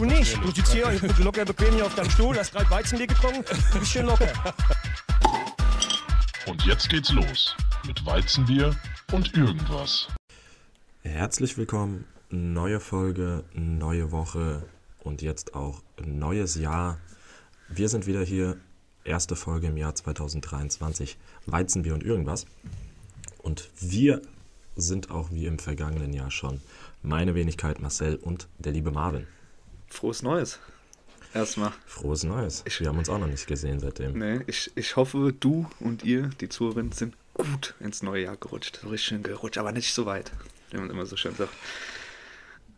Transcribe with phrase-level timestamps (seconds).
[0.00, 0.42] Du nicht.
[0.42, 3.92] Du sitzt hier locker bequem hier auf deinem Stuhl, hast gerade Weizenbier getrunken, du bist
[3.92, 4.32] schön locker.
[6.46, 7.54] Und jetzt geht's los
[7.86, 8.74] mit Weizenbier
[9.12, 10.08] und irgendwas.
[11.02, 14.62] Herzlich willkommen, neue Folge, neue Woche
[15.00, 16.98] und jetzt auch neues Jahr.
[17.68, 18.56] Wir sind wieder hier,
[19.04, 22.46] erste Folge im Jahr 2023, Weizenbier und irgendwas.
[23.36, 24.22] Und wir
[24.76, 26.62] sind auch wie im vergangenen Jahr schon
[27.02, 29.26] meine Wenigkeit Marcel und der liebe Marvin.
[29.90, 30.58] Frohes Neues.
[31.34, 31.72] Erstmal.
[31.86, 32.64] Frohes Neues.
[32.78, 34.18] Wir haben uns auch noch nicht gesehen seitdem.
[34.18, 38.80] Nee, ich, ich hoffe, du und ihr, die Zuhörerinnen, sind gut ins neue Jahr gerutscht.
[38.84, 40.32] Richtig schön gerutscht, aber nicht so weit,
[40.70, 41.52] wie man immer so schön sagt.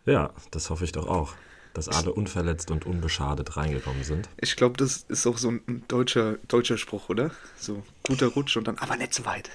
[0.04, 1.34] Ja, das hoffe ich doch auch.
[1.74, 4.28] Dass alle unverletzt und unbeschadet reingekommen sind.
[4.36, 7.30] Ich glaube, das ist auch so ein deutscher, deutscher Spruch, oder?
[7.56, 9.48] So guter Rutsch und dann, aber nicht so weit.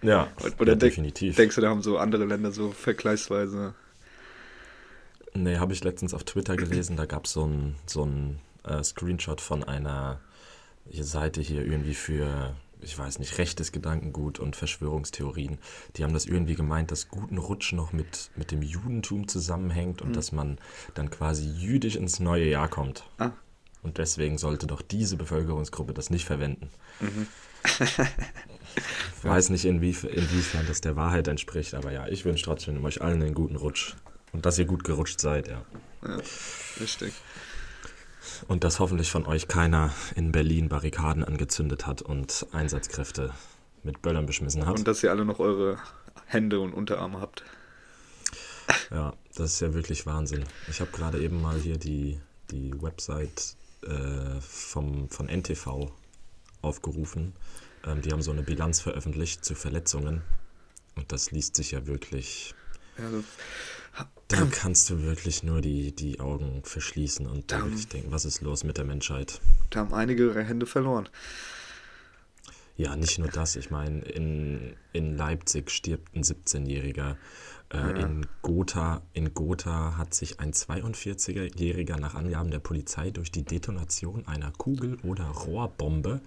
[0.00, 1.36] Ja, Oder ja denk- definitiv.
[1.36, 3.74] Denkst du, da haben so andere Länder so vergleichsweise.
[5.34, 9.40] Nee, habe ich letztens auf Twitter gelesen, da gab so ein, so ein äh, Screenshot
[9.40, 10.20] von einer
[10.90, 15.58] Seite hier irgendwie für, ich weiß nicht, rechtes Gedankengut und Verschwörungstheorien.
[15.96, 20.16] Die haben das irgendwie gemeint, dass guten Rutsch noch mit, mit dem Judentum zusammenhängt und
[20.16, 20.58] dass man
[20.94, 23.04] dann quasi jüdisch ins neue Jahr kommt.
[23.18, 23.32] Ah.
[23.82, 26.70] Und deswegen sollte doch diese Bevölkerungsgruppe das nicht verwenden.
[27.64, 33.02] Ich weiß nicht, inwief inwiefern das der Wahrheit entspricht, aber ja, ich wünsche trotzdem euch
[33.02, 33.94] allen einen guten Rutsch.
[34.32, 35.64] Und dass ihr gut gerutscht seid, ja.
[36.02, 36.18] Ja,
[36.80, 37.14] richtig.
[38.46, 43.32] Und dass hoffentlich von euch keiner in Berlin Barrikaden angezündet hat und Einsatzkräfte
[43.82, 44.78] mit Böllern beschmissen hat.
[44.78, 45.78] Und dass ihr alle noch eure
[46.26, 47.42] Hände und Unterarme habt.
[48.90, 50.44] Ja, das ist ja wirklich Wahnsinn.
[50.68, 52.20] Ich habe gerade eben mal hier die,
[52.50, 55.90] die Website äh, vom, von NTV
[56.62, 57.32] aufgerufen.
[57.86, 60.22] Ähm, die haben so eine Bilanz veröffentlicht zu Verletzungen.
[60.96, 62.54] Und das liest sich ja wirklich.
[62.98, 63.24] Ja, so,
[64.28, 68.24] Da kannst du wirklich nur die, die Augen verschließen und dann Dann- wirklich denken, was
[68.26, 69.40] ist los mit der Menschheit?
[69.70, 71.08] da haben einige ihre Hände verloren.
[72.76, 73.56] Ja, nicht nur das.
[73.56, 77.16] Ich meine, in, in Leipzig stirbt ein 17-Jähriger.
[77.72, 83.42] Äh, in, Gotha, in Gotha hat sich ein 42-Jähriger nach Angaben der Polizei durch die
[83.44, 86.20] Detonation einer Kugel- oder Rohrbombe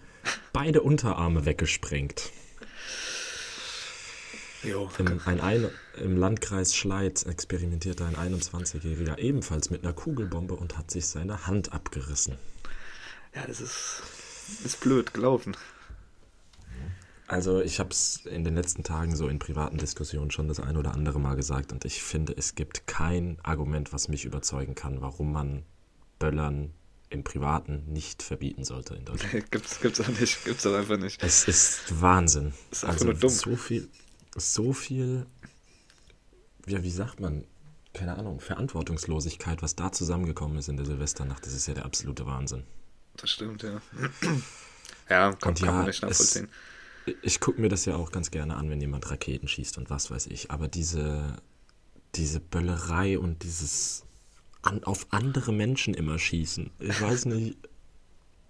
[0.53, 2.31] beide Unterarme weggesprengt.
[4.63, 10.77] Jo, Im, ein, ein, Im Landkreis Schleiz experimentierte ein 21-Jähriger ebenfalls mit einer Kugelbombe und
[10.77, 12.35] hat sich seine Hand abgerissen.
[13.33, 14.03] ja, das ist,
[14.63, 15.57] ist blöd gelaufen.
[17.31, 20.75] Also ich habe es in den letzten Tagen so in privaten Diskussionen schon das ein
[20.75, 24.99] oder andere Mal gesagt und ich finde, es gibt kein Argument, was mich überzeugen kann,
[24.99, 25.63] warum man
[26.19, 26.73] Böllern
[27.09, 29.49] im Privaten nicht verbieten sollte in Deutschland.
[29.51, 31.23] gibt's, gibt's auch nicht, gibt's auch einfach nicht.
[31.23, 32.53] Es ist Wahnsinn.
[32.69, 33.29] Ist einfach also nur dumm.
[33.29, 33.87] so viel,
[34.35, 35.25] so viel,
[36.67, 37.43] ja, wie sagt man,
[37.93, 42.25] keine Ahnung, Verantwortungslosigkeit, was da zusammengekommen ist in der Silvesternacht, das ist ja der absolute
[42.25, 42.63] Wahnsinn.
[43.17, 43.81] Das stimmt, ja.
[45.09, 46.47] Ja, kann, Und kann ja, man nicht es- nachvollziehen.
[47.23, 50.11] Ich gucke mir das ja auch ganz gerne an, wenn jemand Raketen schießt und was
[50.11, 50.51] weiß ich.
[50.51, 51.35] Aber diese,
[52.15, 54.05] diese Böllerei und dieses
[54.61, 56.69] an, auf andere Menschen immer schießen.
[56.79, 57.57] Ich weiß nicht,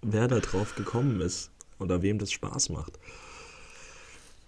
[0.02, 2.98] wer da drauf gekommen ist oder wem das Spaß macht.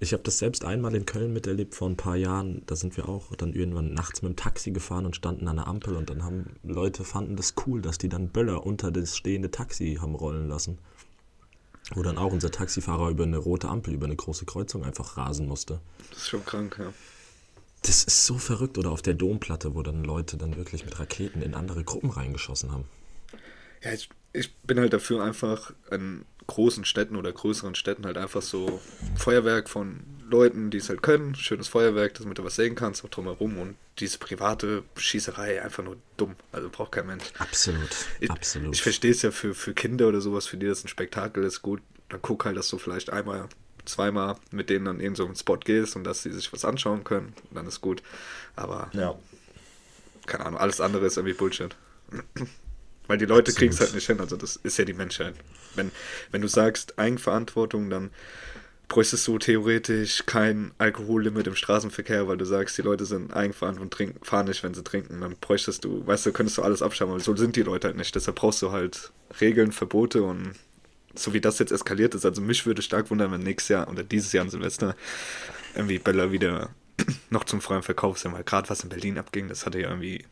[0.00, 2.62] Ich habe das selbst einmal in Köln miterlebt vor ein paar Jahren.
[2.66, 5.66] Da sind wir auch dann irgendwann nachts mit dem Taxi gefahren und standen an der
[5.66, 9.50] Ampel und dann haben Leute fanden das cool, dass die dann Böller unter das stehende
[9.50, 10.78] Taxi haben rollen lassen.
[11.94, 15.46] Wo dann auch unser Taxifahrer über eine rote Ampel, über eine große Kreuzung einfach rasen
[15.46, 15.80] musste.
[16.10, 16.92] Das ist schon krank, ja.
[17.82, 18.78] Das ist so verrückt.
[18.78, 22.72] Oder auf der Domplatte, wo dann Leute dann wirklich mit Raketen in andere Gruppen reingeschossen
[22.72, 22.86] haben.
[23.82, 28.42] Ja, ich, ich bin halt dafür einfach in großen Städten oder größeren Städten halt einfach
[28.42, 28.80] so
[29.16, 31.34] Feuerwerk von Leuten, die es halt können.
[31.34, 33.58] Schönes Feuerwerk, damit du was sehen kannst, auch drumherum.
[33.58, 36.34] Und diese private Schießerei einfach nur dumm.
[36.52, 37.24] Also braucht kein Mensch.
[37.38, 37.90] Absolut.
[38.20, 38.74] Ich, absolut.
[38.74, 41.62] Ich verstehe es ja für, für Kinder oder sowas, für die das ein Spektakel ist,
[41.62, 41.82] gut.
[42.08, 43.48] Dann guck halt, dass du vielleicht einmal,
[43.84, 47.04] zweimal mit denen dann in so einen Spot gehst und dass sie sich was anschauen
[47.04, 47.34] können.
[47.52, 48.02] Dann ist gut.
[48.56, 49.14] Aber ja.
[50.26, 51.74] keine Ahnung, alles andere ist irgendwie Bullshit.
[53.06, 55.34] Weil die Leute kriegen es halt nicht hin, also das ist ja die Menschheit.
[55.76, 55.90] Wenn,
[56.30, 58.10] wenn du sagst Eigenverantwortung, dann
[58.88, 63.92] bräuchtest du theoretisch kein Alkohollimit im Straßenverkehr, weil du sagst, die Leute sind eigenverantwortlich und
[63.92, 65.20] trinken, fahren nicht, wenn sie trinken.
[65.20, 67.96] Dann bräuchtest du, weißt du, könntest du alles abschaffen, aber so sind die Leute halt
[67.96, 68.14] nicht.
[68.14, 69.10] Deshalb brauchst du halt
[69.40, 70.54] Regeln, Verbote und
[71.14, 74.02] so wie das jetzt eskaliert ist, also mich würde stark wundern, wenn nächstes Jahr oder
[74.02, 74.96] dieses Jahr an Silvester
[75.74, 76.70] irgendwie Böller wieder
[77.30, 80.24] noch zum freien Verkauf sind, weil gerade was in Berlin abging, das hatte ja irgendwie,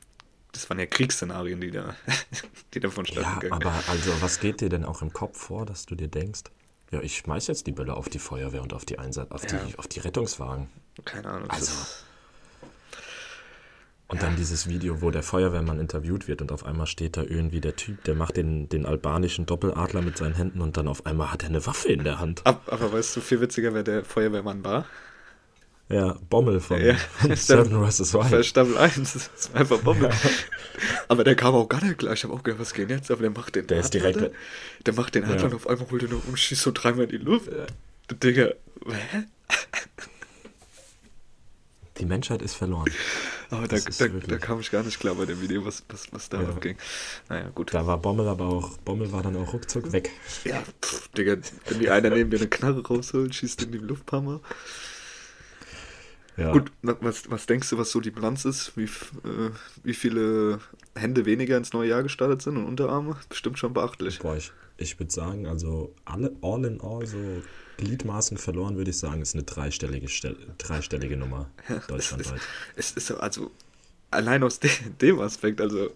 [0.52, 1.94] das waren ja Kriegsszenarien, die da,
[2.74, 5.86] die da vonstatten Ja, aber also, was geht dir denn auch im Kopf vor, dass
[5.86, 6.42] du dir denkst,
[6.90, 9.58] ja, ich schmeiß jetzt die Bälle auf die Feuerwehr und auf die Einsatz, auf, Ja.
[9.64, 10.68] die, auf die Rettungswagen.
[11.04, 11.48] Keine Ahnung.
[11.50, 11.72] Also-
[14.08, 17.62] Und dann dieses Video, wo der Feuerwehrmann interviewt wird und auf einmal steht da irgendwie
[17.62, 21.32] der Typ, der macht den, den albanischen Doppeladler mit seinen Händen und dann auf einmal
[21.32, 22.44] hat er eine Waffe in der Hand.
[22.44, 24.84] Ab, aber weißt du, viel witziger, wer der Feuerwehrmann war?
[25.92, 28.14] Ja, Bommel von, Ja, von Seven vs.
[28.14, 28.46] Wild.
[28.46, 30.10] Staffel 1, das ist einfach Bombe.
[31.08, 32.14] Aber der kam auch gar nicht gleich.
[32.20, 33.10] Ich habe auch gedacht, was geht jetzt?
[33.10, 34.30] Aber der macht den Der ist direkt- Adler,
[34.86, 35.44] Der macht den Adler Ja.
[35.46, 37.48] und auf einmal holt er noch und schießt so dreimal in die Luft.
[38.22, 38.46] Digga,
[38.86, 39.24] hä?
[41.98, 42.90] Die Menschheit ist verloren.
[43.50, 46.10] Aber da, ist da, da kam ich gar nicht klar bei dem Video, was, was,
[46.10, 46.48] was da Ja.
[46.48, 46.76] abging.
[47.28, 47.74] Naja, gut.
[47.74, 50.10] Da war Bommel aber auch, Bommel war dann auch ruckzuck weg.
[50.44, 51.36] Ja, pff, Digga,
[51.68, 54.40] wenn die einer neben dir eine Knarre rausholt, schießt in die Luft ein paar Mal.
[56.36, 56.52] Ja.
[56.52, 58.72] Gut, was, was denkst du, was so die Bilanz ist?
[58.76, 59.50] Wie, äh,
[59.84, 60.60] wie viele
[60.94, 63.16] Hände weniger ins neue Jahr gestartet sind und Unterarme?
[63.28, 64.18] Bestimmt schon beachtlich.
[64.18, 67.42] Boah, ich, ich würde sagen, also alle, all in all, so
[67.76, 71.50] Gliedmaßen verloren, würde ich sagen, ist eine dreistellige, Stel dreistellige Nummer
[71.88, 72.40] deutschlandweit.
[72.76, 73.50] Es ist so, also,
[74.10, 74.70] allein aus de
[75.02, 75.90] dem Aspekt, also,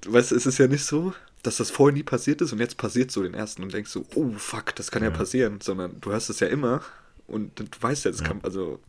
[0.00, 1.12] du weißt, es ist ja nicht so,
[1.42, 4.04] dass das vorher nie passiert ist und jetzt passiert so den ersten und denkst so,
[4.14, 5.16] oh fuck, das kann ja, Ja.
[5.16, 6.82] passieren, sondern du hast es ja immer
[7.26, 8.28] und du weißt ja, es Ja.
[8.28, 8.80] kann, also,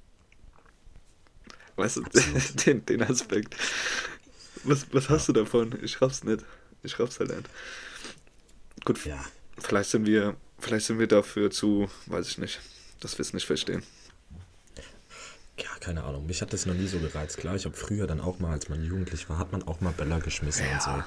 [1.80, 2.04] weißt du,
[2.66, 3.56] den, den Aspekt.
[4.64, 5.78] Was, was hast du davon?
[5.82, 6.46] Ich raff's nicht.
[6.84, 7.50] Ich raff's halt nicht.
[8.86, 9.24] Gut, Ja.
[9.58, 12.60] vielleicht sind wir, vielleicht sind wir dafür zu, weiß ich nicht,
[13.00, 13.84] dass wir es nicht verstehen.
[15.58, 16.26] Ja, keine Ahnung.
[16.26, 17.38] Mich hat das noch nie so gereizt.
[17.38, 19.92] Klar, ich habe früher dann auch mal, als man jugendlich war, hat man auch mal
[19.92, 21.04] Böller geschmissen und so.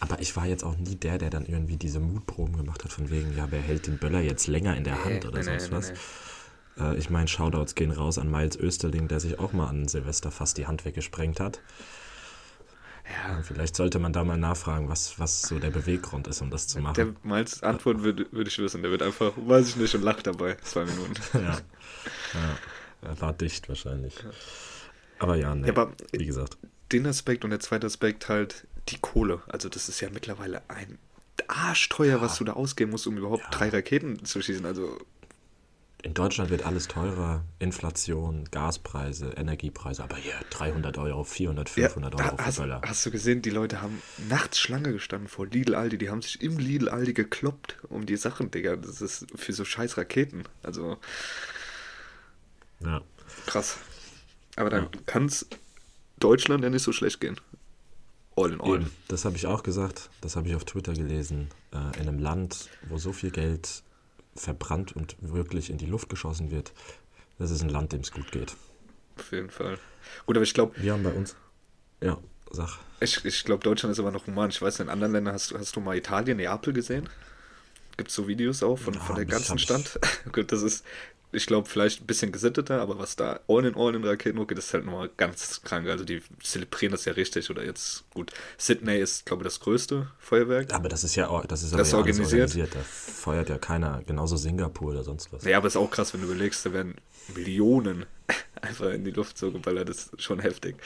[0.00, 3.10] Aber ich war jetzt auch nie der, der dann irgendwie diese Mutproben gemacht hat, von
[3.10, 5.76] wegen, ja, wer hält den Böller jetzt länger in der Hand oder nee, sonst nee,
[5.76, 5.92] was.
[6.80, 10.30] Äh, ich meine, Shoutouts gehen raus an Miles Österling, der sich auch mal an Silvester
[10.30, 11.60] fast die Hand weggesprengt hat.
[13.26, 16.68] Ja, Vielleicht sollte man da mal nachfragen, was, was so der Beweggrund ist, um das
[16.68, 16.94] zu machen.
[16.94, 18.82] Der Miles Antwort würde, würde ich wissen.
[18.82, 20.56] Der wird einfach, weiß ich nicht, und lacht dabei.
[20.62, 21.14] Zwei Minuten.
[21.32, 21.40] ja.
[21.40, 22.58] ja.
[23.00, 24.14] Er war dicht wahrscheinlich.
[25.18, 26.58] Aber ja, nee, Ja, aber- wie gesagt.
[26.92, 29.42] Den Aspekt und der zweite Aspekt halt die Kohle.
[29.48, 30.98] Also das ist ja mittlerweile ein
[31.46, 34.64] arschteuer, was du da ausgeben musst, um überhaupt drei Raketen zu schießen.
[34.66, 34.98] Also
[36.02, 37.44] In Deutschland wird alles teurer.
[37.58, 40.04] Inflation, Gaspreise, Energiepreise.
[40.04, 42.80] Aber hier 300 Euro, 400, 500 ja, Euro für hast, Böller.
[42.84, 45.98] hast du gesehen, die Leute haben nachts Schlange gestanden vor Lidl Aldi.
[45.98, 48.76] Die haben sich im Lidl Aldi gekloppt um die Sachen, Digga.
[48.76, 50.44] Das ist für so scheiß Raketen.
[50.62, 50.98] Also
[52.80, 53.00] Ja.
[53.46, 53.78] krass.
[54.54, 54.90] Aber dann Ja.
[55.06, 55.46] kann es
[56.20, 57.40] Deutschland ja nicht so schlecht gehen.
[58.36, 58.76] All in all.
[58.76, 60.10] Eben, das habe ich auch gesagt.
[60.20, 61.48] Das habe ich auf Twitter gelesen.
[61.72, 63.82] Äh, in einem Land, wo so viel Geld
[64.40, 66.72] verbrannt und wirklich in die Luft geschossen wird,
[67.38, 68.54] das ist ein Land, dem es gut geht.
[69.16, 69.78] Auf jeden Fall.
[70.26, 71.36] Gut, aber ich glaube, Wir haben bei uns.
[72.00, 72.18] Ja,
[72.50, 72.78] sag.
[73.00, 74.50] Ich, ich glaube, Deutschland ist aber noch human.
[74.50, 77.08] Ich weiß, in anderen Ländern hast, du- hast du mal Italien, Neapel gesehen?
[77.96, 79.98] Gibt es so Videos auch von, Ja, von der ganzen Stadt?
[80.32, 80.84] Gut, das ist,
[81.30, 84.58] ich glaube, vielleicht ein bisschen gesitteter, aber was da all in all in Raketen hochgeht,
[84.58, 85.86] ist halt nochmal ganz krank.
[85.88, 87.50] Also die zelebrieren das ja richtig.
[87.50, 90.72] Oder jetzt, gut, Sydney ist, glaube ich, das größte Feuerwerk.
[90.72, 92.32] Aber das ist ja, das ist Das ja organisiert.
[92.50, 92.74] organisiert.
[92.74, 95.44] Da feuert ja keiner, genauso Singapur oder sonst was.
[95.44, 96.94] Ja, aber ist auch krass, wenn du überlegst, da werden
[97.34, 98.06] Millionen
[98.62, 99.88] einfach in die Luft so geballert.
[99.90, 100.76] Das ist schon heftig.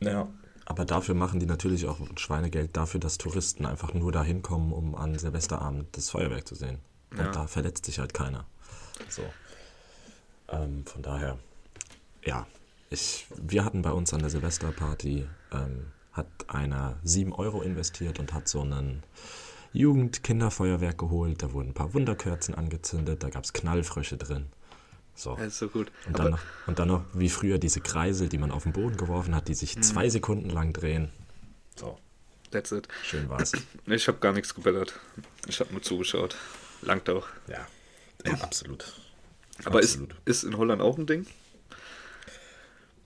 [0.00, 0.28] Ja.
[0.68, 4.96] Aber dafür machen die natürlich auch Schweinegeld dafür, dass Touristen einfach nur dahin kommen, um
[4.96, 6.80] an Silvesterabend das Feuerwerk zu sehen.
[7.12, 7.30] Und Ja.
[7.30, 8.46] da verletzt sich halt keiner.
[9.08, 9.22] So.
[10.48, 11.38] Ähm, von daher,
[12.24, 12.46] ja.
[12.90, 18.32] Ich, wir hatten bei uns an der Silvesterparty, ähm, hat einer 7 Euro investiert und
[18.32, 19.02] hat so einen
[19.72, 21.42] Jugend-Kinderfeuerwerk geholt.
[21.42, 24.46] Da wurden ein paar Wunderkerzen angezündet, da gab es Knallfrösche drin.
[25.16, 25.34] So.
[25.34, 25.90] Das ist so gut.
[26.06, 28.96] Und dann, noch, und dann noch wie früher diese Kreisel, die man auf den Boden
[28.96, 29.56] geworfen hat, die Mhm.
[29.56, 31.10] sich zwei Sekunden lang drehen.
[31.74, 31.98] So,
[32.50, 32.86] that's it.
[33.02, 33.52] schön war's.
[33.86, 34.98] Ich habe gar nichts geballert.
[35.48, 36.36] Ich habe nur zugeschaut.
[36.82, 37.26] Langt auch.
[37.48, 37.66] ja.
[38.24, 38.84] Ja, absolut.
[39.64, 40.14] Aber ist, absolut.
[40.24, 41.26] ist in Holland auch ein Ding?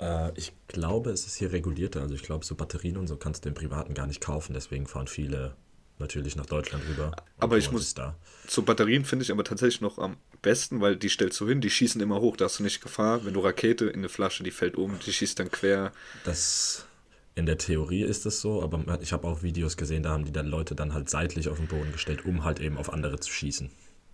[0.01, 2.01] Äh, ich glaube, es ist hier regulierter.
[2.01, 4.55] Also ich glaube, so Batterien und so kannst du im Privaten gar nicht kaufen.
[4.55, 5.55] Deswegen fahren viele
[5.99, 7.13] natürlich nach Deutschland rüber.
[7.39, 8.17] Aber ich muss- ist Da.
[8.47, 11.71] Zu Batterien finde ich aber tatsächlich noch am besten, weil die stellst du hin, die
[11.71, 13.25] schießen immer hoch, da hast du nicht Gefahr.
[13.25, 15.93] Wenn du Rakete in eine Flasche, die fällt um, die schießt dann quer.
[16.25, 16.87] Das,
[17.35, 20.33] in der Theorie ist es so, aber ich habe auch Videos gesehen, da haben die
[20.33, 23.31] dann Leute dann halt seitlich auf den Boden gestellt, um halt eben auf andere zu
[23.31, 23.71] schießen.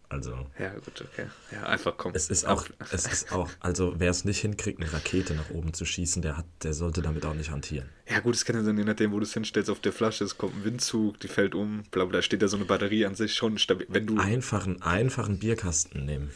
[0.09, 1.27] Also Ja, gut, okay.
[1.51, 2.13] Ja, einfach komm.
[2.15, 5.75] Es ist auch, es ist auch, also wer es nicht hinkriegt, eine Rakete nach oben
[5.75, 7.89] zu schießen, der hat, der sollte damit auch nicht hantieren.
[8.09, 10.23] Ja, gut, es kann ja sein, je nachdem, wo du es hinstellst, auf der Flasche,
[10.23, 13.05] es kommt ein Windzug, die fällt um, bla bla, da steht ja so eine Batterie
[13.05, 13.87] an sich schon stabil.
[13.91, 14.17] Wenn du.
[14.19, 16.31] Einfachen, einfachen Bierkasten nehmen.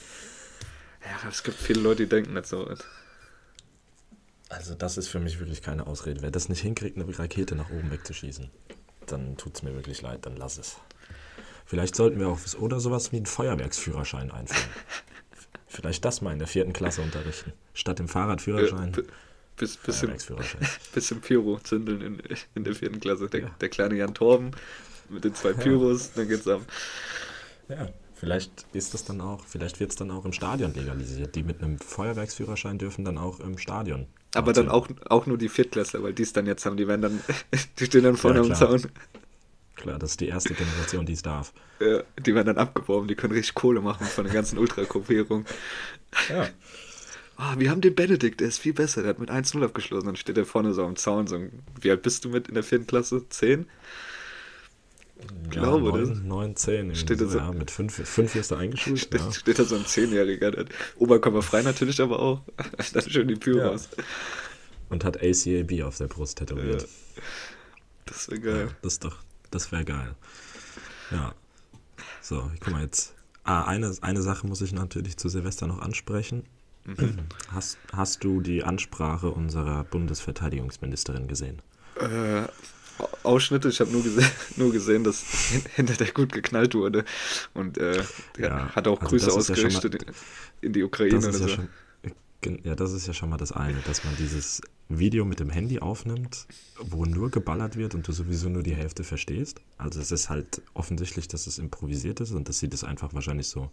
[1.04, 2.68] Ja, es gibt viele Leute, die denken nicht so.
[4.48, 6.22] Also das ist für mich wirklich keine Ausrede.
[6.22, 8.50] Wer das nicht hinkriegt, eine Rakete nach oben wegzuschießen,
[9.06, 10.76] dann tut es mir wirklich leid, dann lass es.
[11.70, 14.68] Vielleicht sollten wir auch oder sowas wie einen Feuerwerksführerschein einführen.
[15.68, 17.52] Vielleicht das mal in der vierten Klasse unterrichten.
[17.74, 18.90] Statt dem Äh, Fahrradführerschein.
[18.90, 19.02] P-
[19.56, 20.66] Bis, bisschen, Feuerwerksführerschein.
[20.92, 22.22] bisschen Pyro zündeln in,
[22.56, 23.28] in der vierten Klasse.
[23.28, 23.50] Der, Ja.
[23.60, 24.50] der kleine Jan Torben
[25.10, 26.62] mit den zwei Pyros, dann geht's ab.
[27.68, 31.36] Ja, vielleicht ist das dann auch, vielleicht wird es dann auch im Stadion legalisiert.
[31.36, 34.08] Die mit einem Feuerwerksführerschein dürfen dann auch im Stadion.
[34.34, 37.02] Aber dann auch, auch nur die Viertklässler, weil die es dann jetzt haben, die werden
[37.02, 37.20] dann,
[37.78, 38.54] die stehen dann vorne Ja, am.
[38.56, 38.90] Zaun.
[39.80, 41.52] Klar, das ist die erste Generation, die es darf.
[41.80, 45.46] Ja, die werden dann abgeworben, die können richtig Kohle machen von der ganzen Ultragruppierung.
[46.28, 46.48] Ja.
[47.36, 50.04] Ah, wir haben den Benedikt, der ist viel besser, der hat mit 1-0 abgeschlossen.
[50.06, 51.26] Dann steht er vorne so am Zaun.
[51.26, 51.38] So,
[51.80, 53.26] wie alt bist du mit in der vierten Klasse?
[53.30, 53.66] Zehn?
[55.48, 56.74] Glaube, ja, das- 9, 9, 10.
[56.74, 58.98] irgendwie Steht so, das so- ja, mit 5, 5 wirst du eingeschult.
[58.98, 59.32] Steht, Ja.
[59.32, 62.42] steht da so ein Zehnjähriger, der hat Oberkörper frei natürlich, aber auch.
[62.92, 63.88] Dann schön die Pyros.
[64.90, 66.86] Und hat ACAB auf der Brust tätowiert.
[68.06, 68.68] Das wäre geil.
[68.82, 69.16] Das ist doch,
[69.50, 70.14] das wäre geil.
[71.10, 71.34] Ja.
[72.22, 73.14] So, ich guck mal jetzt.
[73.44, 76.44] Ah, eine, eine Sache muss ich natürlich zu Silvester noch ansprechen.
[76.84, 77.18] Mhm.
[77.52, 81.60] Hast, hast du die Ansprache unserer Bundesverteidigungsministerin gesehen?
[81.98, 82.42] Äh,
[83.22, 84.22] Ausschnitte, ich habe nur, gese
[84.56, 87.04] nur gesehen, dass hin- hinter der gut geknallt wurde.
[87.54, 88.02] Und äh,
[88.38, 89.38] Ja, hat auch also Grüße ist ja mal-
[89.74, 90.06] ausgerichtet
[90.60, 91.54] in die Ukraine Das ist ja so.
[91.54, 91.68] schon,
[92.64, 95.78] ja, das ist ja schon mal das eine, dass man dieses Video mit dem Handy
[95.78, 96.46] aufnimmt,
[96.80, 99.60] wo nur geballert wird und du sowieso nur die Hälfte verstehst.
[99.78, 103.48] Also es ist halt offensichtlich, dass es improvisiert ist und dass sie das einfach wahrscheinlich
[103.48, 103.70] so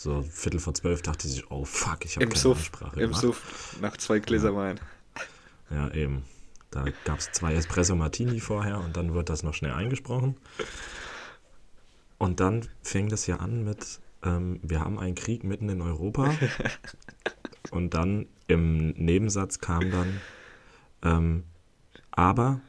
[0.00, 3.08] so Viertel vor zwölf dachte sie sich, oh fuck, ich habe keine Suff, Ansprache im
[3.08, 3.20] gemacht.
[3.20, 4.80] Suff, nach zwei Gläser Wein.
[5.68, 6.24] Ja, eben.
[6.70, 10.36] Da gab es zwei Espresso Martini vorher und dann wird das noch schnell eingesprochen.
[12.16, 16.34] Und dann fing das ja an mit, ähm, wir haben einen Krieg mitten in Europa.
[17.70, 20.20] und dann im Nebensatz kam dann,
[21.02, 21.44] ähm,
[22.10, 22.60] aber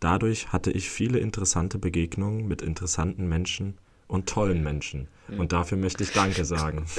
[0.00, 5.08] dadurch hatte ich viele interessante Begegnungen mit interessanten Menschen und tollen Menschen.
[5.38, 6.86] Und dafür möchte ich Danke sagen.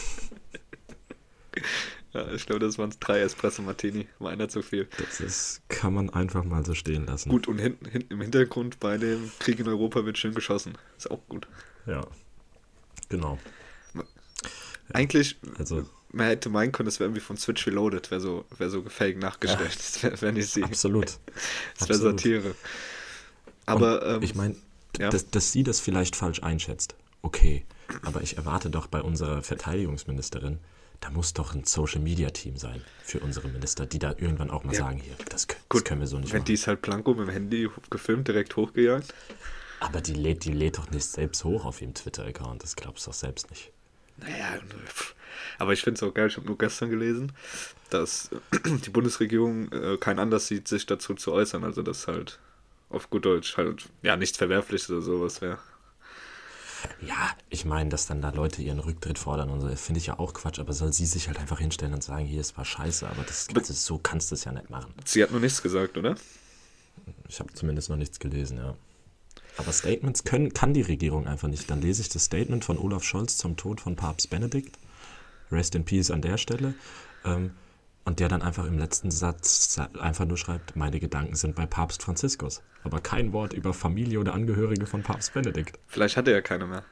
[2.14, 4.08] Ja, ich glaube, das waren drei Espresso Martini.
[4.20, 4.88] War einer zu viel.
[4.98, 7.28] Das ist, kann man einfach mal so stehen lassen.
[7.30, 10.78] Gut, und hinten, hinten im Hintergrund bei dem Krieg in Europa wird schön geschossen.
[10.98, 11.46] Ist auch gut.
[11.86, 12.08] Ja.
[13.10, 13.38] Genau.
[14.94, 15.86] Eigentlich, Also-
[16.16, 19.20] man hätte meinen können, das wäre irgendwie von Switch Reloaded, wäre so, wär so gefaked
[19.20, 19.76] nachgestellt.
[19.76, 20.64] Das wäre wär nicht sie.
[20.64, 21.18] Absolut.
[21.78, 22.00] Das wäre.
[22.00, 22.56] Satire.
[23.66, 24.56] Aber, ähm, ich meine,
[24.98, 25.10] ja.
[25.10, 26.96] dass, dass sie das vielleicht falsch einschätzt.
[27.22, 27.66] Okay,
[28.04, 30.60] aber ich erwarte doch bei unserer Verteidigungsministerin,
[31.02, 34.64] da muss doch ein Social Media Team sein für unsere Minister, die da irgendwann auch
[34.64, 34.82] mal Ja.
[34.86, 36.46] sagen, hier, das, das gut, können wir so nicht wenn machen.
[36.46, 39.14] die ist halt Blanco mit dem Handy gefilmt, direkt hochgejagt.
[39.80, 43.12] aber die lädt, die lädt doch nicht selbst hoch auf ihrem Twitter-Account, das glaubst du
[43.12, 43.72] doch selbst nicht.
[44.18, 44.60] Naja,
[45.58, 47.32] aber ich finde es auch geil, ich habe nur gestern gelesen,
[47.90, 48.30] dass
[48.86, 51.64] die Bundesregierung äh, kein Anlass sieht, sich dazu zu äußern.
[51.64, 52.40] Also, dass halt
[52.90, 55.60] auf gut Deutsch halt, ja, nichts Verwerfliches oder sowas wäre.
[57.02, 60.20] Ja, ich meine, dass dann da Leute ihren Rücktritt fordern und so, finde ich ja
[60.20, 63.08] auch Quatsch, aber soll sie sich halt einfach hinstellen und sagen, hier, es war scheiße,
[63.10, 64.94] aber das, das ist, so kannst du es ja nicht machen.
[65.04, 66.16] Sie hat noch nichts gesagt, oder?
[67.28, 68.76] Ich habe zumindest noch nichts gelesen, ja.
[69.58, 71.70] Aber Statements können, kann die Regierung einfach nicht.
[71.70, 74.78] Dann lese ich das Statement von Olaf Scholz zum Tod von Papst Benedikt.
[75.52, 76.74] Rest in Peace an der Stelle.
[77.24, 77.52] Ähm,
[78.04, 81.66] und der dann einfach im letzten Satz sa- einfach nur schreibt, meine Gedanken sind bei
[81.66, 82.62] Papst Franziskus.
[82.84, 85.80] Aber kein Wort über Familie oder Angehörige von Papst Benedikt.
[85.88, 86.84] Vielleicht hat er ja keine mehr.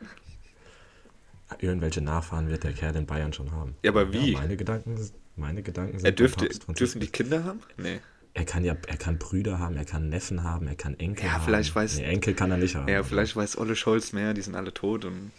[1.60, 3.76] Irgendwelche Nachfahren wird der Kerl in Bayern schon haben.
[3.84, 4.32] Ja, aber wie?
[4.32, 4.98] meine Gedanken,
[5.36, 7.12] meine Gedanken sind Er bei dürfte, Papst dürfen die Franziskus.
[7.12, 7.60] Kinder haben?
[7.78, 8.00] Nee.
[8.36, 11.34] Er kann ja, er kann Brüder haben, er kann Neffen haben, er kann Enkel Ja,
[11.34, 11.46] haben.
[11.46, 12.88] vielleicht weiß- Nee, Enkel kann er nicht haben.
[12.88, 15.32] Ja, vielleicht weiß Olle Scholz mehr, die sind alle tot und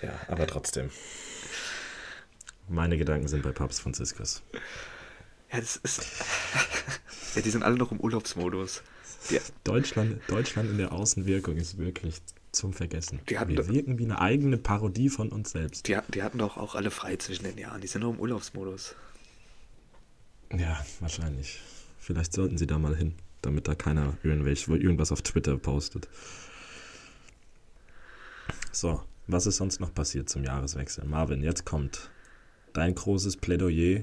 [0.00, 0.90] Ja, aber trotzdem.
[2.68, 4.42] Meine Gedanken sind bei Papst Franziskus.
[5.52, 6.02] Ja, das ist.
[7.34, 8.82] ja, die sind alle noch im Urlaubsmodus.
[9.30, 12.16] Die, Deutschland, Deutschland in der Außenwirkung ist wirklich
[12.52, 13.20] zum Vergessen.
[13.28, 15.86] Die hatten Wir wirken wie eine eigene Parodie von uns selbst.
[15.88, 17.80] die, die hatten doch auch alle frei zwischen den Jahren.
[17.80, 18.94] Die sind noch im Urlaubsmodus.
[20.56, 21.60] Ja, wahrscheinlich.
[21.98, 26.08] Vielleicht sollten sie da mal hin, damit da keiner irgendwas auf Twitter postet.
[28.70, 31.04] So, was ist sonst noch passiert zum Jahreswechsel?
[31.04, 32.10] Marvin, jetzt kommt
[32.72, 34.00] dein großes Plädoyer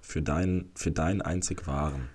[0.00, 2.08] für, dein, für deinen einzig wahren.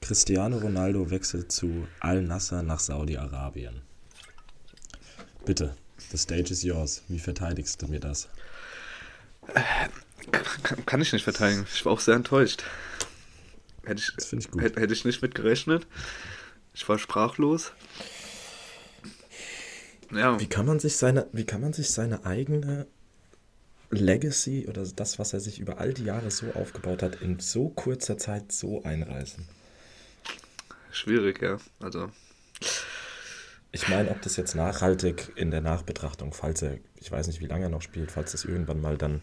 [0.00, 3.82] Cristiano Ronaldo wechselt zu Al-Nasser nach Saudi-Arabien.
[5.44, 5.76] Bitte,
[6.10, 7.04] the stage is yours.
[7.08, 8.28] Wie verteidigst du mir das?
[10.30, 11.66] Kann, kann ich nicht verteidigen.
[11.72, 12.62] Ich war auch sehr enttäuscht.
[13.84, 15.86] Hätte ich, ich hätte, hätte ich nicht mit gerechnet.
[16.74, 17.72] Ich war sprachlos.
[20.12, 22.86] Ja, Wie kann man sich seine, wie kann man sich seine eigene
[23.90, 27.68] Legacy oder das, was er sich über all die Jahre so aufgebaut hat, in so
[27.70, 29.48] kurzer Zeit so einreißen?
[30.90, 31.56] schwierig, ja.
[31.80, 32.10] Also,
[33.70, 37.46] Ich meine, ob das jetzt nachhaltig in der Nachbetrachtung, falls er Ich weiß nicht, wie
[37.46, 39.22] lange er noch spielt, falls das irgendwann mal dann.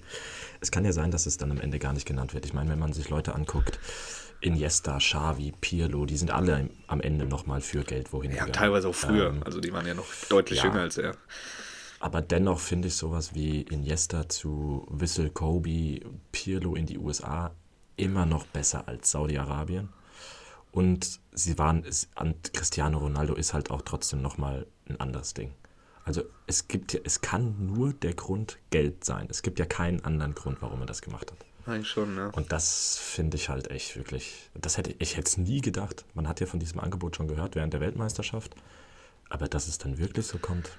[0.61, 2.45] Es kann ja sein, dass es dann am Ende gar nicht genannt wird.
[2.45, 3.79] Ich meine, wenn man sich Leute anguckt,
[4.41, 8.53] Iniesta, Xavi, Pirlo, die sind alle am Ende nochmal für Geld wohin Ja, gegangen.
[8.53, 9.29] teilweise auch früher.
[9.29, 10.65] Ähm, also die waren ja noch deutlich ja.
[10.65, 11.15] jünger als er.
[11.99, 15.99] aber dennoch finde ich sowas wie Iniesta zu Wissel Kobe,
[16.31, 17.51] Pirlo in die USA
[17.97, 19.89] immer noch besser als Saudi-Arabien.
[20.71, 25.51] Und sie waren, es, an Cristiano Ronaldo ist halt auch trotzdem nochmal ein anderes Ding.
[26.09, 29.27] Also es gibt ja, es kann nur der Grund Geld sein.
[29.29, 31.37] Es gibt ja keinen anderen Grund, warum er das gemacht hat.
[31.67, 32.31] Eigentlich schon, ne?
[32.31, 34.49] Und das finde ich halt echt wirklich.
[34.55, 36.05] Das hätte ich hätte es nie gedacht.
[36.15, 38.55] Man hat ja von diesem Angebot schon gehört während der Weltmeisterschaft.
[39.29, 40.71] Aber dass es dann wirklich so kommt,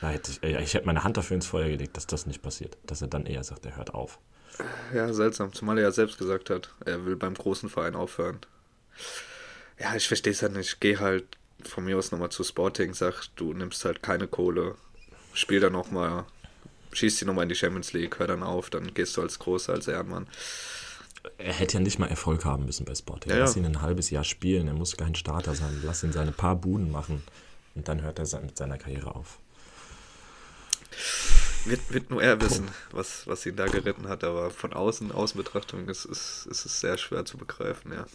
[0.00, 2.78] da hätte ich, ich hätte meine Hand dafür ins Feuer gelegt, dass das nicht passiert.
[2.86, 4.20] Dass er dann eher sagt, er hört auf.
[4.94, 5.52] Ja, seltsam.
[5.52, 8.38] Zumal er ja selbst gesagt hat, er will beim großen Verein aufhören.
[9.80, 10.80] Ja, ich verstehe es halt nicht.
[10.80, 14.76] Geh halt von mir aus nochmal zu Sporting, sag, du nimmst halt keine Kohle,
[15.32, 16.24] spiel dann nochmal,
[16.92, 19.72] schießt die nochmal in die Champions League, hör dann auf, dann gehst du als Großer,
[19.72, 20.26] als Ehrenmann.
[21.36, 23.32] Er hätte ja nicht mal Erfolg haben müssen bei Sporting.
[23.32, 25.80] Ja, Lass ihn ein halbes Jahr spielen, er muss kein Starter sein.
[25.84, 27.22] Lass ihn seine paar Buden machen.
[27.74, 29.38] Und dann hört er mit seiner Karriere auf.
[31.64, 35.88] Wird, wird nur er wissen, was, was ihn da geritten hat, aber von außen, Außenbetrachtung
[35.88, 38.06] ist, ist, ist es sehr schwer zu begreifen, ja.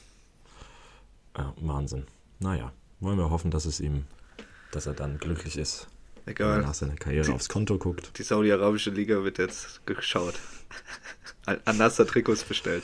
[1.38, 2.08] Ja, Wahnsinn.
[2.40, 2.74] Naja,
[3.04, 4.06] wollen wir hoffen, dass es ihm,
[4.72, 5.88] dass er dann glücklich ist.
[6.26, 6.62] Wenn er Egal.
[6.62, 8.18] nach seiner Karriere aufs Konto guckt.
[8.18, 10.36] Die saudi-arabische Liga wird jetzt geschaut.
[11.46, 12.84] Al- Al-Nassr-Trikots bestellt.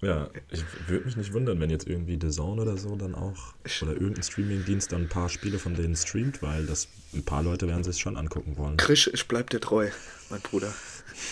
[0.00, 3.52] Ja, ich würde mich nicht wundern, wenn jetzt irgendwie The Zone oder so dann auch
[3.82, 7.66] oder irgendein Streamingdienst dann ein paar Spiele von denen streamt, weil das ein paar Leute
[7.66, 8.76] werden sich schon angucken wollen.
[8.76, 9.88] Krisch, ich bleib dir treu,
[10.30, 10.72] mein Bruder.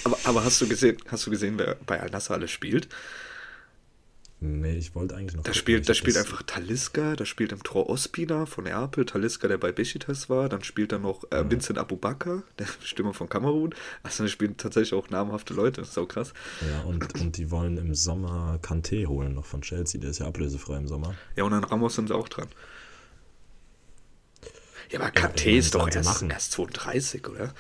[0.03, 2.89] Aber, aber hast du gesehen, hast du gesehen, wer bei Al-Nassr alles spielt?
[4.47, 5.43] Nee, ich wollte eigentlich noch.
[5.43, 9.59] Da spielt, da spielt einfach Taliska, da spielt im Tor Ospina von Neapel, Taliska, der
[9.59, 13.75] bei Besiktas war, dann spielt da noch äh, Vincent Abubakar, der Stürmer von Kamerun.
[14.03, 16.33] Also da spielen tatsächlich auch namhafte Leute, das ist so krass.
[16.69, 20.27] Ja, und, und die wollen im Sommer Kanté holen noch von Chelsea, der ist ja
[20.27, 21.15] ablösefrei im Sommer.
[21.35, 22.49] Ja, und an Ramos sind sie auch dran.
[24.91, 26.31] Ja, aber Kanté meine, ist doch erst, machen.
[26.31, 27.53] erst 32, oder?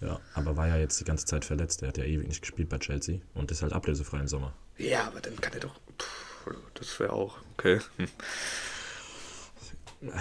[0.00, 1.80] Ja, aber war ja jetzt die ganze Zeit verletzt.
[1.80, 4.52] Der hat ja ewig nicht gespielt bei Chelsea und ist halt ablösefrei im Sommer.
[4.78, 5.74] Ja, aber dann kann er doch.
[5.98, 7.38] Puh, das wäre auch.
[7.54, 7.80] Okay.
[7.96, 8.08] Hm.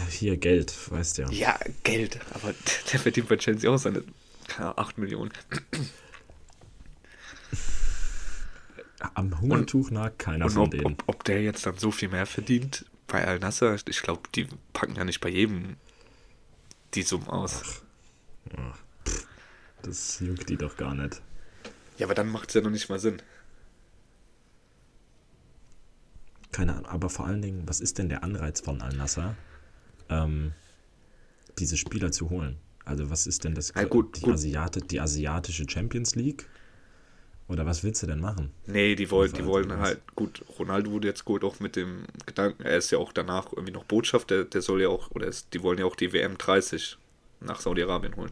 [0.09, 1.29] Hier Geld, weißt ja.
[1.29, 2.53] Ja, Geld, aber
[2.91, 4.03] der verdient bei Chelsea auch seine
[4.47, 5.31] keine Ahnung, 8 Millionen.
[9.13, 10.85] Am Hungertuch nagt keiner Und von ob, denen.
[10.85, 14.95] ob, ob der jetzt dann so viel mehr verdient bei Al-Nasser, ich glaube, die packen
[14.95, 15.75] ja nicht bei jedem
[16.95, 17.83] die Summen aus.
[19.83, 21.21] Das juckt die doch gar nicht.
[21.97, 23.21] Ja, aber dann macht es ja noch nicht mal Sinn.
[26.55, 29.35] Keine Ahnung, aber vor allen Dingen, was ist denn der Anreiz von Al-Nasser,
[30.07, 30.53] ähm,
[31.59, 32.55] diese Spieler zu holen?
[32.85, 33.73] Also was ist denn das?
[33.75, 34.35] Ja, gut, die, gut.
[34.35, 36.47] Asiate, die asiatische Champions League?
[37.49, 38.51] Oder was willst du denn machen?
[38.67, 42.05] Nee, die wollen, die Einfach wollen halt, gut, Ronaldo wurde jetzt gut auch mit dem
[42.25, 45.27] Gedanken, er ist ja auch danach irgendwie noch Botschafter, der, der soll ja auch, oder
[45.27, 46.97] ist, die wollen ja auch die WM 30
[47.41, 48.31] nach Saudi-Arabien holen.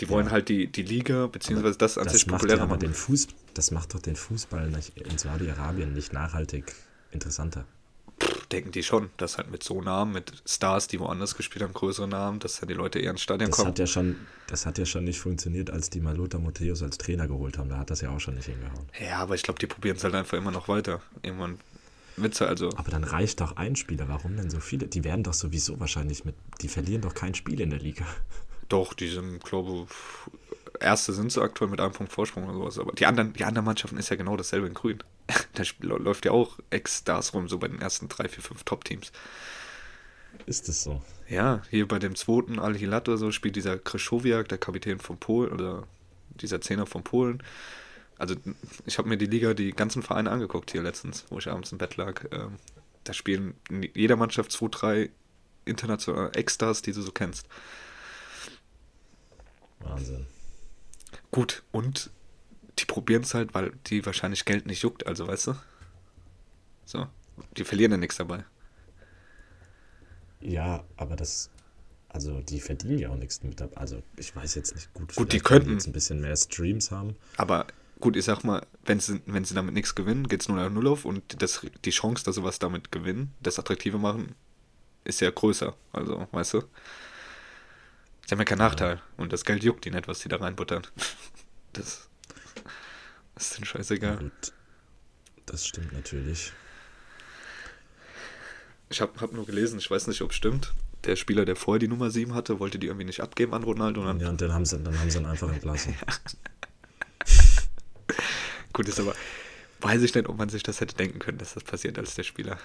[0.00, 0.32] Die wollen Ja.
[0.32, 2.80] halt die, die Liga, beziehungsweise das an Das sich populärer aber machen.
[2.80, 6.74] den Fuß, das macht doch den Fußball nicht, in Saudi-Arabien nicht nachhaltig
[7.12, 7.64] interessanter.
[8.50, 12.06] denken die schon, dass halt mit so Namen, mit Stars, die woanders gespielt haben, größere
[12.08, 13.68] Namen, dass dann die Leute eher ins Stadion Das kommen.
[13.68, 16.98] hat, ja schon, das hat ja schon nicht funktioniert, als die mal Lothar Matthäus als
[16.98, 17.68] Trainer geholt haben.
[17.68, 18.88] Da hat das ja auch schon nicht hingehauen.
[19.00, 21.00] Ja, aber ich glaube, die probieren es halt einfach immer noch weiter.
[21.22, 21.58] Irgendwann
[22.16, 22.68] Witze, also.
[22.76, 24.08] Aber dann reicht doch ein Spieler.
[24.08, 24.86] Warum denn so viele?
[24.86, 26.34] Die werden doch sowieso wahrscheinlich mit.
[26.60, 28.04] Die verlieren doch kein Spiel in der Liga.
[28.68, 29.86] Doch, die sind, glaube
[30.80, 32.78] Erste sind sie aktuell mit einem Punkt Vorsprung oder sowas.
[32.78, 35.02] Aber die anderen, die anderen Mannschaften ist ja genau dasselbe in Grün.
[35.54, 39.12] Da läuft ja auch Ex-Stars rum, so bei den ersten drei, vier, fünf Top-Teams.
[40.46, 41.02] Ist es so?
[41.28, 45.52] Ja, hier bei dem zweiten Al-Hilal oder so spielt dieser Kryszowiak, der Kapitän von Polen,
[45.52, 45.86] oder
[46.30, 47.42] dieser Zehner von Polen.
[48.18, 48.34] Also
[48.86, 51.78] ich habe mir die Liga, die ganzen Vereine angeguckt hier letztens, wo ich abends im
[51.78, 52.24] Bett lag.
[52.30, 52.56] Ähm,
[53.04, 55.10] da spielen in jeder Mannschaft zwei, drei
[55.64, 57.46] internationale Ex-Stars, die du so kennst.
[59.80, 60.26] Wahnsinn.
[61.30, 62.10] Gut, und
[62.78, 65.54] die probieren es halt, weil die wahrscheinlich Geld nicht juckt, also weißt du?
[66.84, 67.06] So,
[67.56, 68.44] die verlieren ja nichts dabei.
[70.40, 71.50] Ja, aber das.
[72.08, 73.60] Also, die verdienen ja auch nichts mit.
[73.60, 73.76] dabei.
[73.76, 75.14] Also, ich weiß jetzt nicht gut.
[75.14, 75.72] Gut, die könnten.
[75.72, 77.16] jetzt ein bisschen mehr Streams haben.
[77.38, 77.66] Aber
[78.00, 80.86] gut, ich sag mal, wenn sie, wenn sie damit nichts gewinnen, geht es 0 0
[80.88, 84.34] auf und das, die Chance, dass sie was damit gewinnen, das attraktiver machen,
[85.04, 85.74] ist ja größer.
[85.92, 86.64] Also, weißt du?
[88.26, 89.00] Sie haben ja keinen Nachteil.
[89.16, 90.82] Und das Geld juckt die nicht, was die da reinbuttern.
[91.74, 92.10] Das
[93.42, 94.16] ist denen scheißegal.
[94.18, 94.52] Gut.
[95.46, 96.52] Das stimmt natürlich.
[98.90, 100.74] Ich habe hab nur gelesen, ich weiß nicht, ob es stimmt,
[101.04, 104.00] der Spieler, der vorher die Nummer 7 hatte, wollte die irgendwie nicht abgeben an Ronaldo.
[104.02, 105.94] Und dann, Ja, und dann haben sie, dann haben sie ihn einfach entlassen.
[108.72, 109.14] Gut, ist aber,
[109.80, 112.22] weiß ich nicht, ob man sich das hätte denken können, dass das passiert als der
[112.22, 112.58] Spieler.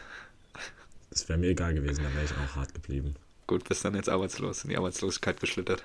[1.09, 3.15] Es wäre mir egal gewesen, da wäre ich auch hart geblieben.
[3.47, 5.83] Gut, bist dann jetzt arbeitslos, in die Arbeitslosigkeit geschlittert.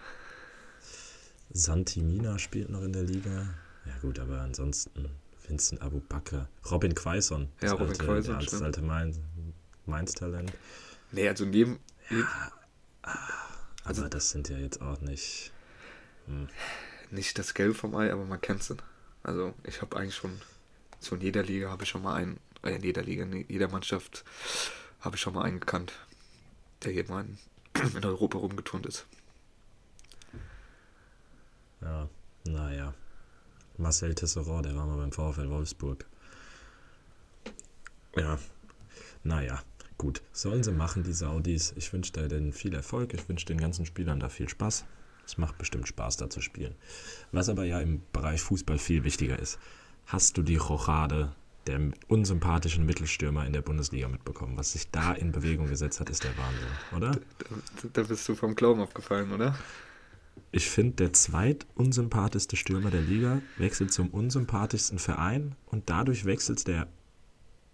[1.51, 3.55] Santi Mina spielt noch in der Liga.
[3.87, 5.09] Ja gut, aber ansonsten
[5.47, 7.49] Vincent Abu Bakr, Robin Quaison.
[7.61, 8.63] Ja, Robin alte, Quaison, Das stimmt.
[8.63, 9.21] alte Mainz-
[9.87, 10.53] Mainz-Talent.
[11.11, 11.79] Nee, also neben,
[13.85, 15.53] Aber das sind ja jetzt auch nicht...
[17.11, 18.75] nicht das Gelb vom Ei, aber man kennt es.
[19.25, 20.41] Also ich habe eigentlich schon,
[21.01, 23.69] so in jeder Liga habe ich schon mal einen, äh, in jeder Liga, in jeder
[23.69, 24.25] Mannschaft
[25.01, 25.93] habe ich schon mal einen gekannt,
[26.85, 27.39] der hier mal in
[28.05, 29.07] Europa rumgeturnt ist.
[31.81, 32.09] Ja,
[32.45, 32.95] naja.
[33.79, 36.07] Marcel Tisserand, der war mal beim VfL Wolfsburg.
[38.17, 38.39] Ja,
[39.25, 39.63] naja,
[39.99, 40.23] gut.
[40.33, 41.73] Sollen sie machen, die Saudis.
[41.77, 43.15] Ich wünsche denen viel Erfolg.
[43.15, 44.85] Ich wünsche den ganzen Spielern da viel Spaß.
[45.25, 46.75] Es macht bestimmt Spaß, da zu spielen.
[47.31, 49.59] Was aber ja im Bereich Fußball viel wichtiger ist.
[50.07, 51.33] Hast du die Rochade
[51.67, 54.57] der unsympathischen Mittelstürmer in der Bundesliga mitbekommen?
[54.57, 57.11] Was sich da in Bewegung gesetzt hat, ist der Wahnsinn, oder?
[57.13, 59.57] Da, da bist du vom Glauben aufgefallen, oder?
[60.51, 66.89] Ich finde, der zweitunsympathischste Stürmer der Liga wechselt zum unsympathischsten Verein und dadurch wechselt der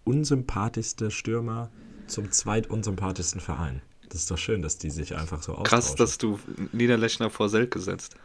[0.05, 1.69] unsympathischste Stürmer
[2.07, 3.81] zum zweitunsympathischsten Verein.
[4.07, 5.65] Das ist doch schön, dass die sich einfach so austauschen.
[5.65, 6.39] Krass, dass du
[6.71, 8.15] Niederlechner vor Selke setzt.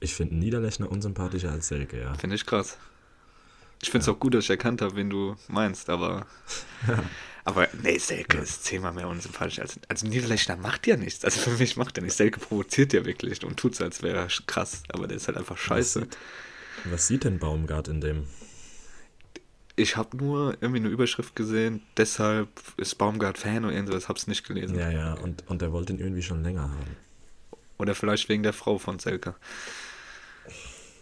[0.00, 2.14] ich finde Niederlechner unsympathischer als Selke, ja.
[2.14, 2.78] Finde ich krass.
[3.82, 6.26] Ich finde es auch gut, dass ich erkannt habe, wen du meinst, aber.
[7.44, 9.78] aber nee, Selke ist zehnmal mehr unsympathisch als.
[9.88, 11.24] Also Niederlechner macht ja nichts.
[11.24, 12.16] Also für mich macht er nichts.
[12.16, 15.36] Selke provoziert ja wirklich und tut es, als wäre er krass, aber der ist halt
[15.36, 16.06] einfach scheiße.
[16.84, 18.26] Was sieht denn Baumgart in dem?
[19.74, 24.46] Ich habe nur irgendwie eine Überschrift gesehen, deshalb ist Baumgart Fan und irgendwas, hab's nicht
[24.46, 24.78] gelesen.
[24.78, 26.96] Ja, ja, und, und er wollte ihn irgendwie schon länger haben.
[27.78, 29.34] Oder vielleicht wegen der Frau von Selke.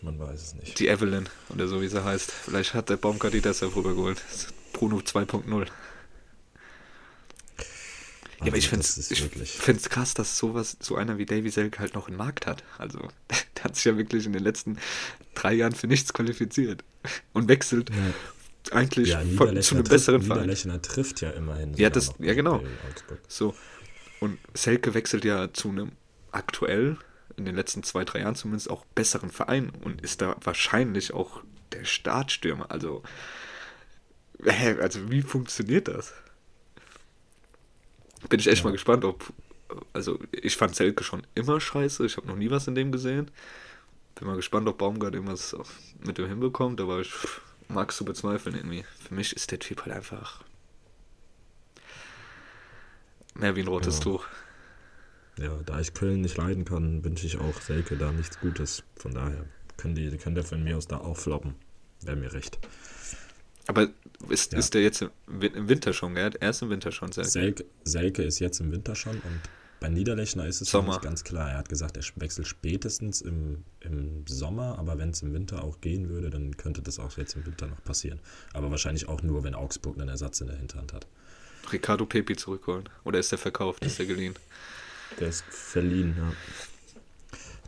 [0.02, 0.78] Man weiß es nicht.
[0.78, 2.30] Die Evelyn oder so wie sie heißt.
[2.30, 4.22] Vielleicht hat der Baumgart die deshalb rübergeholt.
[4.72, 5.66] Bruno 2.0.
[8.42, 12.08] Ja, aber ich finde es krass, dass sowas, so einer wie Davy Selke halt noch
[12.08, 12.64] einen Markt hat.
[12.78, 12.98] Also,
[13.56, 14.78] der hat sich ja wirklich in den letzten
[15.34, 16.82] drei Jahren für nichts qualifiziert.
[17.34, 17.90] Und wechselt
[18.70, 20.40] eigentlich Ja, von, zu einem trifft, besseren Verein.
[20.42, 21.74] Niederlechner trifft ja immerhin.
[21.74, 22.62] Ja, das- ja, genau.
[23.28, 23.54] So.
[24.20, 25.92] Und Selke wechselt ja zu einem
[26.32, 26.96] aktuell,
[27.36, 31.42] in den letzten zwei, drei Jahren zumindest, auch besseren Verein und ist da wahrscheinlich auch
[31.72, 32.70] der Startstürmer.
[32.70, 33.02] Also,
[34.80, 36.12] also wie funktioniert das?
[38.28, 38.64] Bin ich echt Ja.
[38.64, 39.32] mal gespannt, ob.
[39.92, 42.04] Also, ich fand Selke schon immer scheiße.
[42.04, 43.30] Ich habe noch nie was in dem gesehen.
[44.16, 45.56] Bin mal gespannt, ob Baumgart irgendwas
[46.04, 47.12] mit dem hinbekommt, aber ich
[47.68, 48.84] mag es zu bezweifeln irgendwie.
[49.06, 50.42] Für mich ist der Typ halt einfach
[53.34, 54.04] mehr wie ein rotes Ja.
[54.04, 54.26] Tuch.
[55.38, 58.82] Ja, da ich Köln nicht leiden kann, wünsche ich auch Selke da nichts Gutes.
[58.96, 59.44] Von daher
[59.76, 61.54] können die, können der von mir aus da auch floppen.
[62.02, 62.58] Wäre mir recht.
[63.66, 63.88] Aber
[64.28, 64.58] ist, Ja.
[64.58, 66.32] ist der jetzt im Win- im Winter schon, gell?
[66.40, 67.30] Erst im Winter schon, Selke.
[67.30, 69.40] Selke, Selke ist jetzt im Winter schon und
[69.78, 70.88] bei Niederlechner ist es Sommer.
[70.94, 71.50] nicht ganz klar.
[71.52, 75.80] Er hat gesagt, er wechselt spätestens im, im Sommer, aber wenn es im Winter auch
[75.80, 78.20] gehen würde, dann könnte das auch jetzt im Winter noch passieren.
[78.52, 81.06] Aber wahrscheinlich auch nur, wenn Augsburg einen Ersatz in der Hinterhand hat.
[81.72, 82.88] Ricardo Pepi zurückholen.
[83.04, 83.84] Oder ist der verkauft?
[83.84, 84.34] Ist der geliehen?
[85.18, 86.32] Der ist verliehen, ja.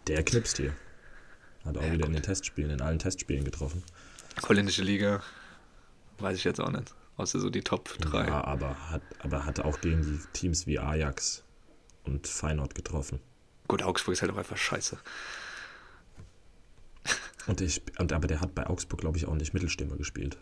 [0.06, 0.74] Der knipst hier.
[1.64, 2.16] Hat auch Ja, wieder in gut.
[2.16, 3.82] den Testspielen, in allen Testspielen getroffen.
[4.48, 5.22] Holländische Liga,
[6.18, 6.94] weiß ich jetzt auch nicht.
[7.16, 8.26] Außer so die Top 3.
[8.26, 11.44] Ja, aber hat, aber hat auch gegen die Teams wie Ajax
[12.04, 13.20] und Feyenoord getroffen.
[13.68, 14.98] Gut, Augsburg ist halt auch einfach scheiße.
[17.46, 20.38] Und ich, und, aber der hat bei Augsburg, glaube ich, auch nicht Mittelstürmer gespielt.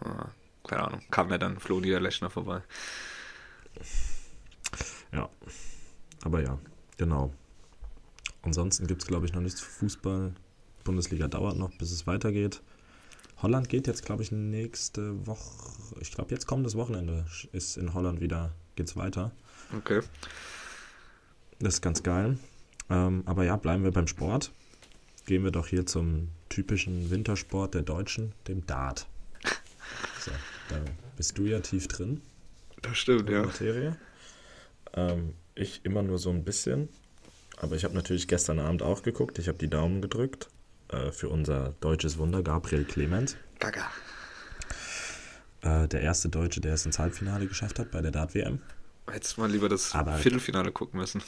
[0.00, 0.28] Ah,
[0.66, 1.02] keine Ahnung.
[1.10, 2.62] Kam ja dann Flo Niederlechner vorbei.
[5.12, 5.28] Ja.
[6.22, 6.58] Aber ja,
[6.96, 7.32] genau.
[8.42, 10.32] Ansonsten gibt es, glaube ich, noch nichts zu Fußball.
[10.84, 12.62] Bundesliga dauert noch, bis es weitergeht.
[13.42, 15.72] Holland geht jetzt, glaube ich, nächste Woche.
[16.00, 19.32] Ich glaube, jetzt kommendes Wochenende ist in Holland wieder, geht's weiter.
[19.76, 20.00] Okay.
[21.58, 22.38] Das ist ganz geil.
[22.88, 24.52] Ähm, aber ja, bleiben wir beim Sport.
[25.26, 29.06] Gehen wir doch hier zum typischen Wintersport der Deutschen, dem Dart.
[30.20, 30.32] So,
[30.70, 30.80] da
[31.16, 32.20] bist du ja tief drin.
[32.82, 33.44] Das stimmt, ja.
[33.44, 33.96] Materie.
[34.96, 36.88] Ähm, ich immer nur so ein bisschen.
[37.58, 39.38] Aber ich habe natürlich gestern Abend auch geguckt.
[39.38, 40.48] Ich habe die Daumen gedrückt
[40.88, 43.36] äh, für unser deutsches Wunder, Gabriel Clement.
[43.58, 43.90] Gaga.
[45.62, 48.60] Äh, der erste Deutsche, der es ins Halbfinale geschafft hat bei der Dart-WM.
[49.10, 51.22] Hättest du mal lieber das Aber- Viertelfinale gucken müssen.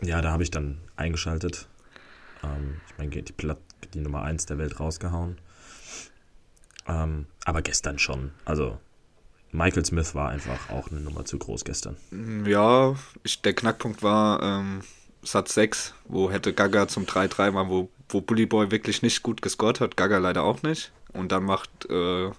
[0.00, 1.68] Ja, da habe ich dann eingeschaltet.
[2.42, 3.24] Ähm, ich meine, die,
[3.94, 5.38] die Nummer 1 der Welt rausgehauen.
[6.86, 8.32] Ähm, aber gestern schon.
[8.44, 8.78] Also
[9.52, 11.96] Michael Smith war einfach auch eine Nummer zu groß gestern.
[12.46, 14.80] Ja, ich, der Knackpunkt war ähm,
[15.22, 19.42] Satz 6, wo hätte Gaga zum 3-3 war, wo, wo Bully Boy wirklich nicht gut
[19.42, 20.90] gescored hat, Gaga leider auch nicht.
[21.12, 22.30] Und dann macht äh,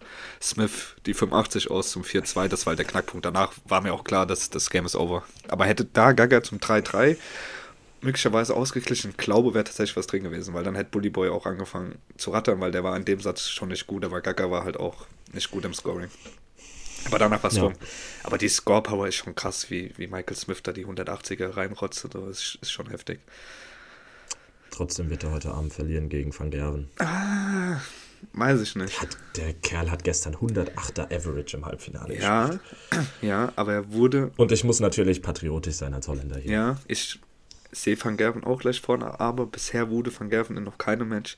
[0.42, 2.48] Smith die 85 aus zum 4-2.
[2.48, 3.24] Das war halt der Knackpunkt.
[3.24, 5.24] Danach war mir auch klar, dass das Game ist over.
[5.48, 7.18] Aber hätte da Gaga zum 3-3
[8.02, 12.00] möglicherweise ausgeglichen, glaube, wäre tatsächlich was drin gewesen, weil dann hätte Bully Boy auch angefangen
[12.18, 14.78] zu rattern, weil der war in dem Satz schon nicht gut, aber Gaga war halt
[14.78, 16.10] auch nicht gut im Scoring.
[17.06, 17.64] Aber danach war es Ja.
[17.64, 17.74] rum.
[18.24, 22.08] Aber die Score-Power ist schon krass, wie, wie Michael Smith da die 180er reinrotzt.
[22.12, 23.20] Das ist, ist schon heftig.
[24.72, 26.90] Trotzdem wird er heute Abend verlieren gegen Van Gerven.
[28.32, 29.02] Weiß ich nicht.
[29.02, 32.58] Hat, der Kerl hat gestern 108er Average im Halbfinale Ja,
[33.22, 36.52] ja, aber er wurde, Und ich muss natürlich patriotisch sein als Holländer hier.
[36.52, 37.20] ja, ich
[37.72, 41.38] sehe Van Gerven auch gleich vorne, aber bisher wurde Van Gerven in noch keinem Match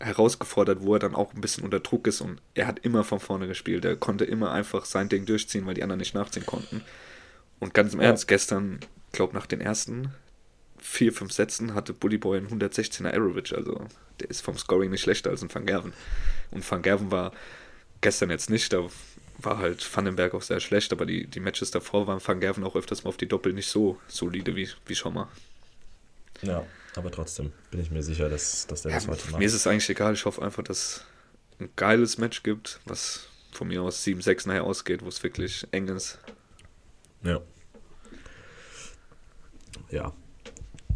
[0.00, 3.20] herausgefordert, wo er dann auch ein bisschen unter Druck ist und er hat immer von
[3.20, 3.84] vorne gespielt.
[3.84, 6.82] Er konnte immer einfach sein Ding durchziehen, weil die anderen nicht nachziehen konnten.
[7.58, 8.08] Und ganz im Ja.
[8.08, 8.80] Ernst, gestern,
[9.12, 10.14] glaube nach den ersten
[10.80, 13.86] vier, fünf Sätzen hatte Bully Boy einen 116er Average, also
[14.20, 15.92] der ist vom Scoring nicht schlechter als ein Van Gerven.
[16.50, 17.32] Und Van Gerven war
[18.00, 18.88] gestern jetzt nicht, da
[19.38, 22.76] war halt Vandenberg auch sehr schlecht, aber die, die Matches davor waren Van Gerven auch
[22.76, 25.28] öfters mal auf die Doppel nicht so solide wie, wie schon mal.
[26.42, 26.64] Ja,
[26.98, 29.38] aber trotzdem bin ich mir sicher, dass, dass der Ja, das heute macht.
[29.38, 31.04] mir ist es eigentlich egal, ich hoffe einfach, dass
[31.60, 35.88] ein geiles Match gibt, was von mir aus 7-6 nachher ausgeht, wo es wirklich eng
[35.88, 36.18] ist.
[37.22, 37.40] Ja.
[39.90, 40.12] Ja.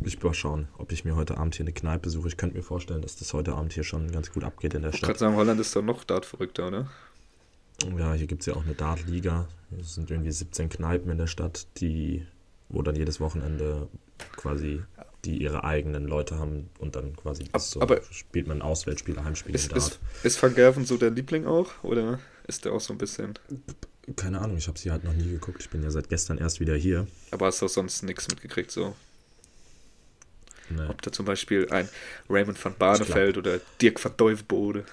[0.04, 2.28] Ich mal schauen, ob ich mir heute Abend hier eine Kneipe suche.
[2.28, 4.92] Ich könnte mir vorstellen, dass das heute Abend hier schon ganz gut abgeht in der
[4.92, 5.18] Ich kann Stadt.
[5.18, 6.90] sagen, Holland ist doch noch Dart verrückter, oder?
[7.96, 9.48] Ja, hier gibt es ja auch eine Dart-Liga.
[9.80, 12.26] Es sind irgendwie 17 Kneipen in der Stadt, die,
[12.68, 13.88] wo dann jedes Wochenende
[14.36, 14.82] quasi
[15.24, 19.54] die ihre eigenen Leute haben und dann quasi Ab- so aber- spielt man Auswärtsspiele, Heimspiele
[19.54, 21.70] Ist, ist, ist Van Gerven so der Liebling auch?
[21.84, 23.34] Oder ist der auch so ein bisschen.
[24.16, 25.58] Keine Ahnung, ich habe sie halt noch nie geguckt.
[25.60, 27.06] Ich bin ja seit gestern erst wieder hier.
[27.30, 28.96] Aber hast du auch sonst nichts mitgekriegt, so?
[30.70, 30.86] Nee.
[30.88, 31.88] Ob da zum Beispiel ein
[32.28, 34.84] Raymond van Barneveld oder Dirk van Duivenbode.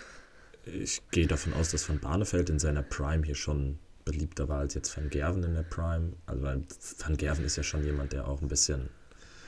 [0.65, 4.74] Ich gehe davon aus, dass Van Barneveld in seiner Prime hier schon beliebter war als
[4.74, 6.13] jetzt Van Gerven in der Prime.
[6.26, 6.63] Also weil
[7.00, 8.89] Van Gerven ist ja schon jemand, der auch ein bisschen,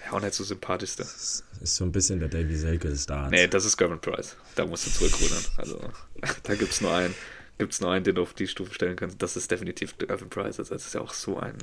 [0.06, 1.04] Ja, auch nicht so sympathischste.
[1.04, 3.32] ist so ein bisschen der Davy Selke des Darts.
[3.32, 4.36] Nee, das ist Gervin Price.
[4.56, 5.44] Da musst du zurückrudern.
[5.58, 5.80] Also,
[6.44, 7.14] da gibt es nur einen.
[7.58, 9.22] Gibt es nur einen, den du auf die Stufe stellen kannst.
[9.22, 10.60] Das ist definitiv Gervin Price.
[10.60, 11.58] Also, das ist ja auch so ein.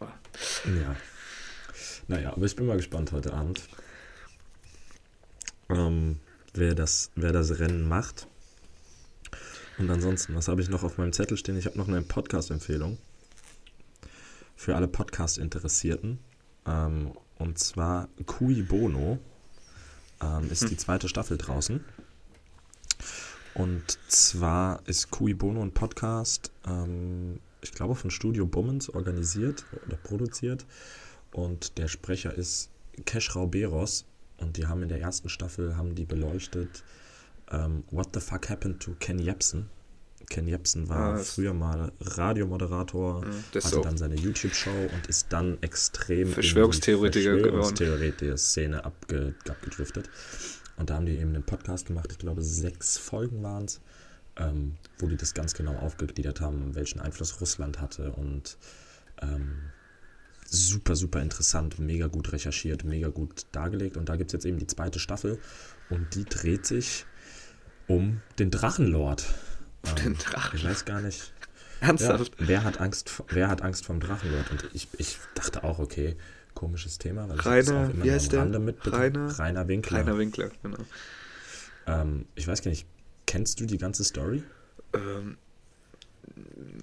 [0.00, 0.96] Ja.
[2.08, 3.62] Naja, aber ich bin mal gespannt heute Abend,
[5.68, 6.18] ähm,
[6.54, 8.26] wer, das, wer das Rennen macht.
[9.78, 11.56] Und ansonsten, was habe ich noch auf meinem Zettel stehen?
[11.56, 12.98] Ich habe noch eine Podcast-Empfehlung
[14.56, 16.18] für alle Podcast-Interessierten.
[16.66, 19.18] Ähm, und zwar Cui Bono
[20.22, 21.84] ähm, ist die zweite Staffel draußen.
[23.54, 29.96] Und zwar ist Cui Bono ein Podcast, ähm, ich glaube von Studio Bummens organisiert oder
[29.96, 30.66] produziert.
[31.32, 32.70] Und der Sprecher ist
[33.04, 34.04] Kesh Rauberos.
[34.38, 36.82] Und die haben in der ersten Staffel haben die beleuchtet
[37.50, 39.68] ähm, What the fuck happened to Ken Jebsen.
[40.30, 45.58] Ken Jebsen war Ah, früher mal Radiomoderator, ist hatte dann seine YouTube-Show und ist dann
[45.60, 47.52] extrem in die Verschwörungstheoretiker geworden.
[47.52, 50.08] Verschwörungstheoretiker-Szene abge, abgedriftet.
[50.76, 53.80] Und da haben die eben einen Podcast gemacht, ich glaube sechs Folgen waren es,
[54.36, 58.56] ähm, wo die das ganz genau aufgegliedert haben, welchen Einfluss Russland hatte und
[59.20, 59.58] ähm,
[60.46, 63.96] super, super interessant, mega gut recherchiert, mega gut dargelegt.
[63.96, 65.38] Und da gibt es jetzt eben die zweite Staffel
[65.90, 67.04] und die dreht sich
[67.88, 69.26] um den Drachenlord.
[69.86, 70.58] Ähm, Den Drachen?
[70.58, 71.32] Ich weiß gar nicht.
[71.80, 72.32] Ja, Ernsthaft?
[72.38, 74.50] wer, hat Angst, wer hat Angst vom Drachenlord?
[74.50, 76.16] Und ich, ich dachte auch, okay,
[76.54, 78.40] komisches Thema, weil ich das Rainer, auch immer wie heißt der?
[78.42, 79.38] Rainer?
[79.38, 80.02] Rainer Winkler.
[80.02, 80.78] Kleiner Winkler, genau.
[81.86, 82.86] Ähm, ich weiß gar nicht,
[83.26, 84.42] kennst du die ganze Story?
[84.92, 85.38] Ähm,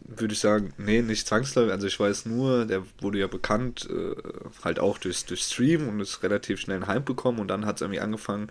[0.08, 1.72] würde ich sagen, nee, nicht zwangsläufig.
[1.72, 4.16] Also ich weiß nur, der wurde ja bekannt, äh,
[4.64, 7.76] halt auch durch, durch Stream und ist relativ schnell ein Heim bekommen und dann hat
[7.76, 8.50] es irgendwie angefangen,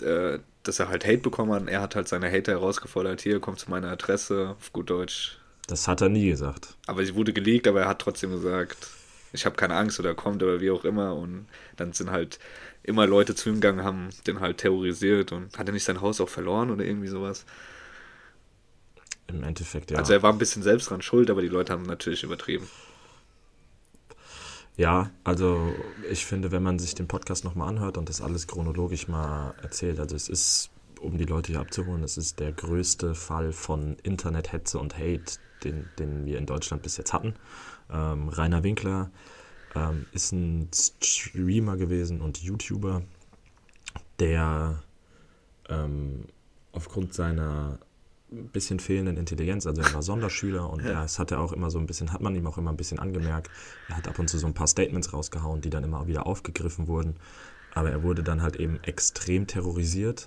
[0.00, 3.40] äh, dass er halt Hate bekommen hat und er hat halt seine Hater herausgefordert, hier,
[3.40, 5.38] komm zu meiner Adresse, auf gut Deutsch.
[5.66, 6.76] Das hat er nie gesagt.
[6.86, 8.88] Aber sie wurde geleakt, aber er hat trotzdem gesagt,
[9.32, 11.46] ich habe keine Angst oder kommt oder wie auch immer und
[11.76, 12.38] dann sind halt
[12.82, 16.20] immer Leute zu ihm gegangen, haben den halt terrorisiert und hat er nicht sein Haus
[16.20, 17.44] auch verloren oder irgendwie sowas.
[19.28, 19.98] Im Endeffekt, ja.
[19.98, 22.68] Also er war ein bisschen selbst dran schuld, aber die Leute haben natürlich übertrieben.
[24.76, 25.74] Ja, also
[26.10, 30.00] ich finde, wenn man sich den Podcast nochmal anhört und das alles chronologisch mal erzählt,
[30.00, 34.78] also es ist, um die Leute hier abzuholen, es ist der größte Fall von Internethetze
[34.78, 37.34] und Hate, den, den wir in Deutschland bis jetzt hatten.
[37.90, 39.10] Ähm, Rainer Winkler
[39.74, 43.02] ähm, ist ein Streamer gewesen und YouTuber,
[44.20, 44.82] der
[45.68, 46.24] ähm,
[46.72, 47.78] aufgrund seiner
[48.32, 49.66] ein bisschen fehlenden Intelligenz.
[49.66, 51.02] Also er war Sonderschüler und ja.
[51.02, 52.98] das hat er auch immer so ein bisschen, hat man ihm auch immer ein bisschen
[52.98, 53.50] angemerkt.
[53.88, 56.88] Er hat ab und zu so ein paar Statements rausgehauen, die dann immer wieder aufgegriffen
[56.88, 57.16] wurden.
[57.74, 60.26] Aber er wurde dann halt eben extrem terrorisiert.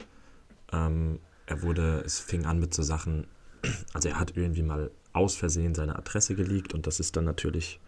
[0.72, 3.28] Ähm, er wurde, es fing an mit so Sachen,
[3.94, 7.80] also er hat irgendwie mal aus Versehen seine Adresse geleakt und das ist dann natürlich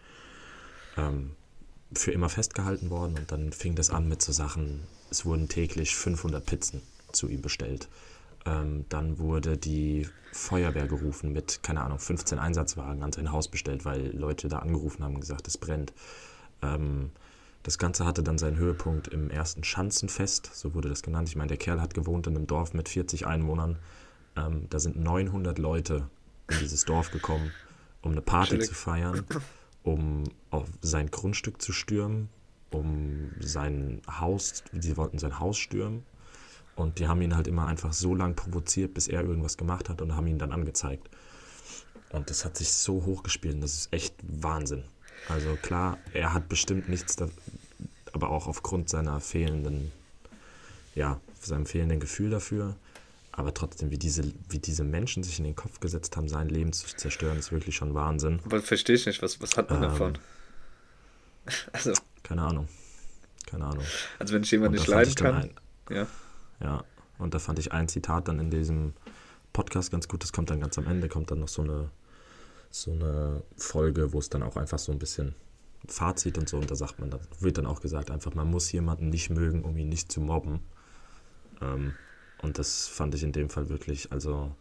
[0.95, 1.31] ähm,
[1.93, 5.95] für immer festgehalten worden und dann fing das an mit so Sachen, es wurden täglich
[5.95, 7.87] 500 Pizzen zu ihm bestellt.
[8.47, 13.83] Ähm, dann wurde die Feuerwehr gerufen mit, keine Ahnung, 15 Einsatzwagen an sein Haus bestellt,
[13.83, 15.93] weil Leute da angerufen haben und gesagt, es brennt.
[16.61, 17.11] Ähm,
[17.63, 21.27] das Ganze hatte dann seinen Höhepunkt im ersten Schanzenfest, so wurde das genannt.
[21.27, 23.77] Ich meine, der Kerl hat gewohnt in einem Dorf mit 40 Einwohnern.
[24.37, 26.07] Ähm, da sind 900 Leute
[26.49, 27.51] in dieses Dorf gekommen,
[28.01, 28.67] um eine Party Schillig.
[28.67, 29.25] zu feiern,
[29.83, 32.29] um auf sein Grundstück zu stürmen,
[32.71, 36.05] um sein Haus, sie wollten sein Haus stürmen.
[36.77, 39.99] Und die haben ihn halt immer einfach so lange provoziert, bis er irgendwas gemacht hat
[40.01, 41.09] und haben ihn dann angezeigt.
[42.11, 44.83] Und das hat sich so hochgespielt, das ist echt Wahnsinn.
[45.27, 47.27] Also klar, er hat bestimmt nichts, da,
[48.13, 49.91] aber auch aufgrund seiner fehlenden,
[50.93, 52.75] ja, seinem fehlenden Gefühl dafür.
[53.31, 56.73] Aber trotzdem, wie diese, wie diese Menschen sich in den Kopf gesetzt haben, sein Leben
[56.73, 58.39] zu zerstören, ist wirklich schon Wahnsinn.
[58.45, 60.17] Aber verstehe ich nicht, was, was hat man ähm, davon?
[61.71, 61.93] Also.
[62.23, 62.67] Keine Ahnung.
[63.45, 63.85] Keine Ahnung.
[64.19, 65.35] Also wenn ich jemanden nicht leiden kann.
[65.35, 65.51] Ein,
[65.89, 66.07] ja.
[66.59, 66.83] Ja.
[67.17, 68.93] Und da fand ich ein Zitat dann in diesem
[69.53, 70.23] Podcast ganz gut.
[70.23, 71.89] Das kommt dann ganz am Ende, kommt dann noch so eine,
[72.69, 75.35] so eine Folge, wo es dann auch einfach so ein bisschen
[75.87, 78.71] Fazit und so, und da sagt man, da wird dann auch gesagt, einfach, man muss
[78.71, 80.59] jemanden nicht mögen, um ihn nicht zu mobben.
[81.61, 81.93] Ähm,
[82.41, 84.51] und das fand ich in dem Fall wirklich, also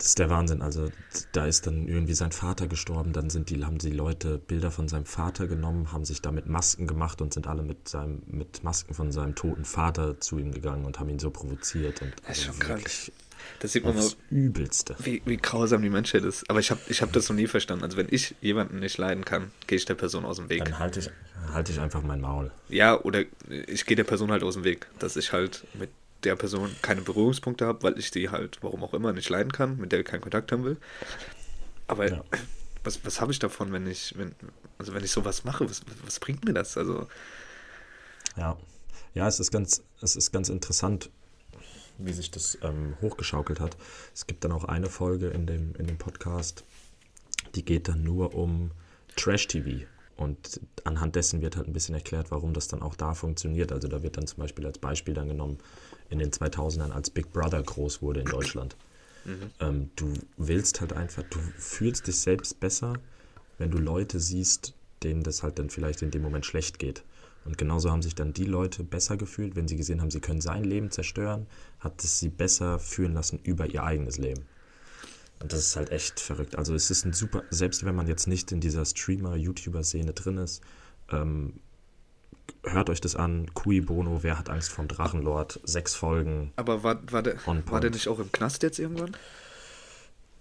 [0.00, 0.62] das ist der Wahnsinn.
[0.62, 0.88] Also
[1.32, 4.88] da ist dann irgendwie sein Vater gestorben, dann sind die, haben die Leute Bilder von
[4.88, 8.94] seinem Vater genommen, haben sich damit Masken gemacht und sind alle mit seinem, mit Masken
[8.94, 12.00] von seinem toten Vater zu ihm gegangen und haben ihn so provoziert.
[12.00, 12.90] Und das ist schon krank.
[13.58, 14.96] Das sieht man mal, Übelste.
[15.00, 16.48] Wie, wie grausam die Menschheit ist.
[16.48, 17.84] Aber ich habe ich hab das noch nie verstanden.
[17.84, 20.64] Also wenn ich jemanden nicht leiden kann, gehe ich der Person aus dem Weg.
[20.64, 21.10] Dann halte ich,
[21.52, 22.50] halte ich einfach mein Maul.
[22.70, 25.90] Ja, oder ich gehe der Person halt aus dem Weg, dass ich halt mit
[26.24, 29.76] der Person keine Berührungspunkte habe, weil ich die halt, warum auch immer, nicht leiden kann,
[29.78, 30.76] mit der ich keinen Kontakt haben will.
[31.86, 32.24] Aber ja.
[32.84, 34.34] was, was habe ich davon, wenn ich, wenn,
[34.78, 36.76] also wenn ich sowas mache, was, was bringt mir das?
[36.76, 37.08] Also.
[38.36, 38.56] Ja.
[39.14, 41.10] Ja, es ist ganz, es ist ganz interessant,
[41.98, 43.76] wie sich das ähm, hochgeschaukelt hat.
[44.14, 46.64] Es gibt dann auch eine Folge in dem, in dem Podcast,
[47.54, 48.70] die geht dann nur um
[49.16, 49.86] Trash-TV.
[50.16, 53.72] Und anhand dessen wird halt ein bisschen erklärt, warum das dann auch da funktioniert.
[53.72, 55.58] Also da wird dann zum Beispiel als Beispiel dann genommen,
[56.10, 58.76] in den 2000ern, als Big Brother groß wurde in Deutschland.
[59.24, 59.50] Mhm.
[59.60, 62.94] Ähm, du willst halt einfach, du fühlst dich selbst besser,
[63.58, 67.04] wenn du Leute siehst, denen das halt dann vielleicht in dem Moment schlecht geht.
[67.44, 70.40] Und genauso haben sich dann die Leute besser gefühlt, wenn sie gesehen haben, sie können
[70.40, 71.46] sein Leben zerstören,
[71.78, 74.44] hat es sie besser fühlen lassen über ihr eigenes Leben.
[75.42, 76.56] Und das ist halt echt verrückt.
[76.56, 80.60] Also es ist ein super, selbst wenn man jetzt nicht in dieser Streamer-YouTuber-Szene drin ist,
[81.10, 81.54] ähm,
[82.64, 83.52] hört euch das an.
[83.54, 85.60] Cui Bono, wer hat Angst vom Drachenlord?
[85.64, 86.52] Sechs Folgen.
[86.56, 89.16] Aber war, war, der, war der nicht auch im Knast jetzt irgendwann?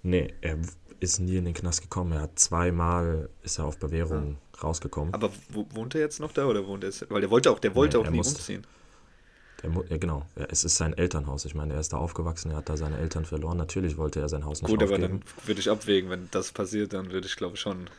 [0.04, 0.58] Nee, er
[1.00, 2.14] ist nie in den Knast gekommen.
[2.14, 4.62] Er hat zweimal ist er auf Bewährung ah.
[4.62, 5.14] rausgekommen.
[5.14, 7.10] Aber wo, wohnt er jetzt noch da oder wohnt er jetzt?
[7.10, 8.66] Weil der wollte auch, der wollte nee, auch nie muss, umziehen.
[9.64, 10.26] Der, ja, genau.
[10.38, 11.46] Ja, es ist sein Elternhaus.
[11.46, 13.58] Ich meine, er ist da aufgewachsen, er hat da seine Eltern verloren.
[13.58, 15.04] Natürlich wollte er sein Haus nicht Gut, aufgeben.
[15.04, 17.90] aber dann würde ich abwägen, wenn das passiert, dann würde ich glaube schon.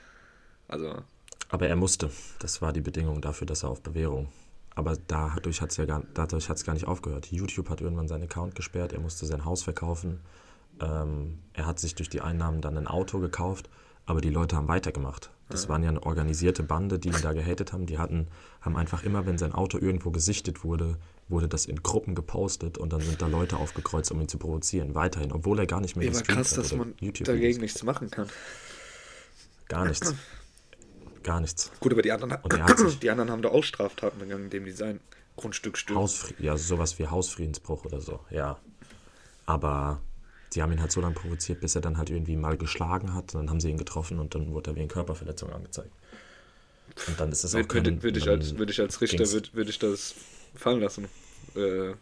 [0.68, 1.02] Also
[1.50, 2.10] aber er musste.
[2.38, 4.28] Das war die Bedingung dafür, dass er auf Bewährung.
[4.74, 7.26] Aber dadurch hat es ja gar, dadurch hat's gar nicht aufgehört.
[7.30, 10.20] YouTube hat irgendwann seinen Account gesperrt, er musste sein Haus verkaufen.
[10.80, 13.68] Ähm, er hat sich durch die Einnahmen dann ein Auto gekauft,
[14.06, 15.30] aber die Leute haben weitergemacht.
[15.50, 17.86] Das waren ja eine organisierte Bande, die ihn da gehatet haben.
[17.86, 18.28] Die hatten,
[18.60, 20.96] haben einfach immer, wenn sein Auto irgendwo gesichtet wurde,
[21.28, 24.94] wurde das in Gruppen gepostet und dann sind da Leute aufgekreuzt, um ihn zu provozieren.
[24.94, 28.28] Weiterhin, obwohl er gar nicht mehr ja, aber krass, dass man dagegen nichts machen kann.
[29.68, 30.14] Gar nichts.
[31.22, 31.70] gar nichts.
[31.80, 32.36] Gut, aber die anderen,
[33.02, 35.00] die anderen haben da auch Straftaten begangen, indem die sein
[35.36, 36.08] Grundstück stürmen.
[36.38, 38.58] ja, sowas wie Hausfriedensbruch oder so, ja.
[39.46, 40.00] Aber
[40.52, 43.34] die haben ihn halt so lange provoziert, bis er dann halt irgendwie mal geschlagen hat.
[43.34, 45.90] Und dann haben sie ihn getroffen und dann wurde er wegen Körperverletzung angezeigt.
[47.06, 49.48] Und dann ist es auch kein, würde, würde, ich als, würde ich als Richter würde,
[49.52, 50.14] würde ich das
[50.54, 51.06] fallen lassen.
[51.54, 51.94] Äh,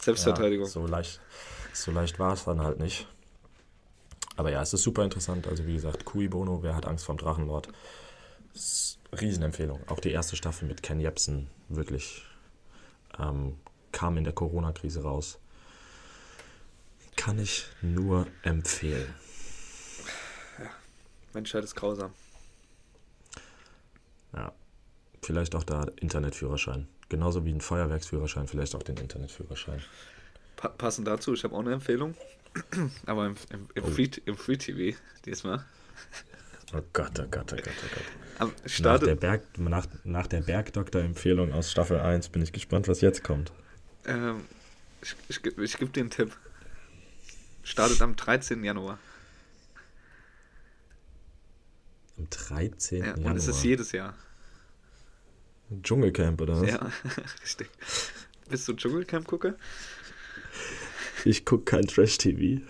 [0.00, 0.66] Selbstverteidigung.
[0.66, 1.20] Ja, so leicht,
[1.72, 3.08] so leicht war es dann halt nicht.
[4.36, 5.46] Aber ja, es ist super interessant.
[5.46, 7.68] Also wie gesagt, Kui Bono, wer hat Angst vom Drachenlord?
[9.20, 9.80] Riesenempfehlung.
[9.88, 12.24] Auch die erste Staffel mit Ken Jebsen, wirklich
[13.18, 13.56] ähm,
[13.92, 15.38] kam in der Corona-Krise raus.
[17.16, 19.14] Kann ich nur empfehlen.
[20.58, 20.70] Ja,
[21.32, 22.12] Menschheit ist grausam.
[24.34, 24.52] Ja,
[25.22, 26.88] vielleicht auch da Internetführerschein.
[27.08, 29.82] Genauso wie ein Feuerwerksführerschein, vielleicht auch den Internetführerschein.
[30.56, 32.14] Pa passend dazu, ich habe auch eine Empfehlung.
[33.06, 34.96] Aber im, im, im, Free, im Free TV
[35.26, 35.64] diesmal.
[36.74, 38.52] Oh Gott, oh Gott, oh Gott, oh Gott.
[38.80, 43.22] Nach der, Berg, nach, nach der Bergdoktor-Empfehlung aus Staffel 1 bin ich gespannt, was jetzt
[43.22, 43.52] kommt.
[44.06, 44.40] ähm,
[45.02, 46.36] ich, ich, geb- ich gebe dir einen Tipp.
[47.62, 48.64] Startet am 13.
[48.64, 48.98] Januar.
[52.18, 52.98] Am 13.
[53.00, 53.30] Ja, Januar.
[53.32, 54.14] und es ist jedes Jahr.
[55.82, 56.68] Dschungelcamp, oder was?
[56.70, 56.90] Ja,
[57.42, 57.68] richtig.
[58.48, 59.54] Bist du Dschungelcamp-Gucker?
[61.24, 62.62] Ich gucke kein Trash-TV.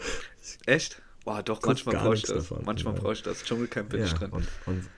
[0.67, 1.03] Echt?
[1.25, 2.49] Boah, doch, Guck manchmal brauche ich das.
[2.49, 3.01] davon, Manchmal ja.
[3.01, 3.43] brauche ich das.
[3.45, 4.31] Dschungelcamp bin ich Ja, drin.
[4.31, 4.89] und, und,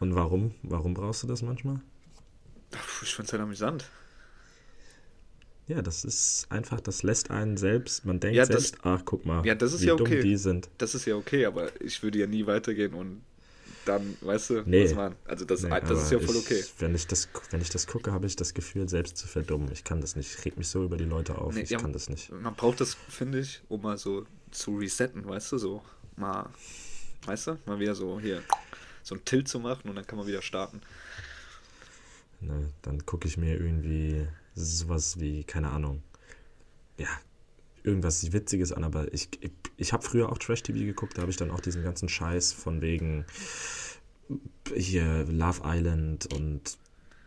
[0.00, 0.54] und warum?
[0.62, 1.80] Warum brauchst du das manchmal?
[3.02, 3.90] Ich find's halt amüsant.
[5.66, 9.26] Ja, das ist einfach, das lässt einen selbst, man denkt Ja, das- selbst, ach guck
[9.26, 10.22] mal, Ja, das ist wie ja dumm okay.
[10.22, 10.68] die sind.
[10.78, 13.22] Das ist ja okay, aber ich würde ja nie weitergehen und
[13.88, 14.84] dann, weißt du, Nee.
[14.84, 15.16] was man.
[15.24, 16.64] Also das, Nee, das ist ja voll ich, okay.
[16.78, 19.70] Wenn ich, das, wenn ich das gucke, habe ich das Gefühl, selbst zu verdummen.
[19.72, 20.38] Ich kann das nicht.
[20.38, 21.54] Ich reg mich so über die Leute auf.
[21.54, 22.30] Nee, ich ja, kann das nicht.
[22.30, 25.82] Man braucht das, finde ich, um mal so zu resetten, weißt du, so
[26.16, 26.48] mal,
[27.24, 28.42] weißt du, mal wieder so hier
[29.02, 30.80] so ein Tilt zu machen und dann kann man wieder starten.
[32.40, 36.02] Ne, dann gucke ich mir irgendwie sowas wie, keine Ahnung,
[36.98, 37.08] ja,
[37.88, 41.36] irgendwas Witziges an, aber ich, ich, ich habe früher auch Trash-TV geguckt, da habe ich
[41.36, 43.24] dann auch diesen ganzen Scheiß von wegen
[44.74, 46.78] hier Love Island und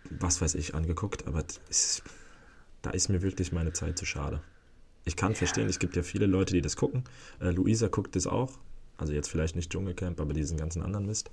[0.10, 2.04] was weiß ich angeguckt, aber ist,
[2.82, 4.42] da ist mir wirklich meine Zeit zu schade.
[5.04, 7.04] Ich kann verstehen, es gibt ja viele Leute, die das gucken.
[7.40, 8.52] Äh, Luisa guckt das auch.
[8.98, 11.32] Also jetzt vielleicht nicht Dschungelcamp, aber diesen ganzen anderen Mist.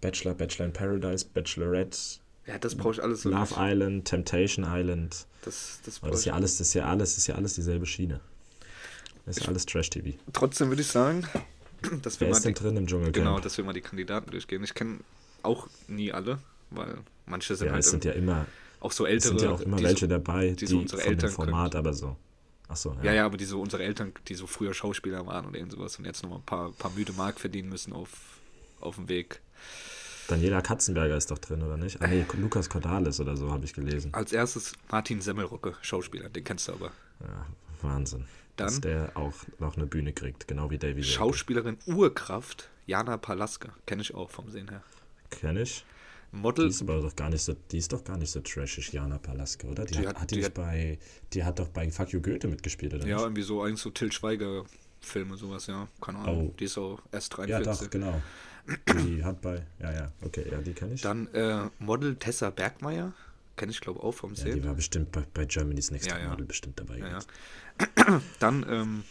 [0.00, 1.98] Bachelor, Bachelor in Paradise, Bachelorette,
[2.46, 3.56] Ja, das brauche ich alles Love nicht.
[3.58, 5.26] Island, Temptation Island.
[5.44, 7.86] Das, das das ist ja alles, das ist ja alles, das ist ja alles dieselbe
[7.86, 8.20] Schiene.
[9.26, 10.16] Ist ja alles Trash-TV.
[10.32, 11.26] Trotzdem würde ich sagen,
[12.02, 13.14] dass wir Wer mal ist denn die, drin im Dschungelcamp?
[13.14, 14.62] genau, dass wir mal die Kandidaten durchgehen.
[14.64, 14.98] Ich kenne
[15.42, 16.38] auch nie alle,
[16.70, 18.46] weil manche sind ja, halt es sind ja immer,
[18.80, 19.38] auch so es ältere.
[19.38, 22.16] sind ja auch immer welche so, dabei, die so unsere Eltern Format aber so.
[22.68, 25.72] Achso, Ja, ja, aber die so unsere Eltern, die so früher Schauspieler waren oder irgend
[25.72, 28.08] sowas und jetzt nochmal ein paar, paar müde Mark verdienen müssen auf,
[28.80, 29.40] auf dem Weg.
[30.28, 32.00] Daniela Katzenberger ist doch drin, oder nicht?
[32.00, 34.14] Ah nee, Lukas Cordalis oder so habe ich gelesen.
[34.14, 36.90] Als erstes Martin Semmelrocke, Schauspieler, den kennst du aber.
[37.20, 37.46] Ja,
[37.82, 38.24] Wahnsinn.
[38.56, 41.08] Dann- Dass der auch noch eine Bühne kriegt, genau wie Davy Selke.
[41.16, 44.82] Schauspielerin Urkraft, Jana Palaske, kenne ich auch vom Sehen her.
[45.30, 45.84] Kenn ich.
[46.32, 48.92] Die Model, ist aber doch gar nicht so, die ist doch gar nicht so trashig,
[48.92, 49.84] Jana Palaske, oder?
[49.84, 50.98] Die, Die hat, hat- die, die hat- bei,
[51.32, 53.24] die hat doch bei Fuck You Goethe mitgespielt, oder ja, nicht?
[53.24, 54.64] irgendwie so, eigentlich so Till Schweiger
[55.00, 56.48] Filme, sowas, ja, keine Ahnung.
[56.50, 56.54] Oh.
[56.58, 57.84] Die ist auch erst Ja, 43.
[57.86, 58.22] doch, genau.
[59.04, 61.02] Die hat bei, ja, ja, okay, ja, die kann ich.
[61.02, 63.12] Dann äh, Model Tessa Bergmeier,
[63.56, 64.54] kenne ich glaube auch vom ja, Sehen.
[64.54, 66.28] die war bestimmt bei, bei Germany's Next Ja, Top ja.
[66.30, 66.98] Model bestimmt dabei.
[66.98, 68.20] Ja, ja.
[68.38, 69.04] Dann, ähm,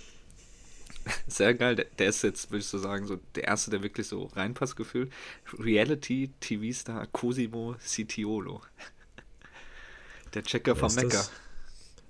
[1.28, 4.08] sehr geil, der, der ist jetzt, würde ich so sagen, so der erste, der wirklich
[4.08, 5.12] so reinpasst gefühlt.
[5.58, 8.62] Reality-TV-Star Cosimo Sitiolo.
[10.34, 11.32] Der Checker Wer vom das?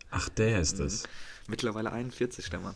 [0.10, 0.62] Ach, der Mhm.
[0.62, 1.04] ist es.
[1.50, 2.76] Mittlerweile 41, der Mann.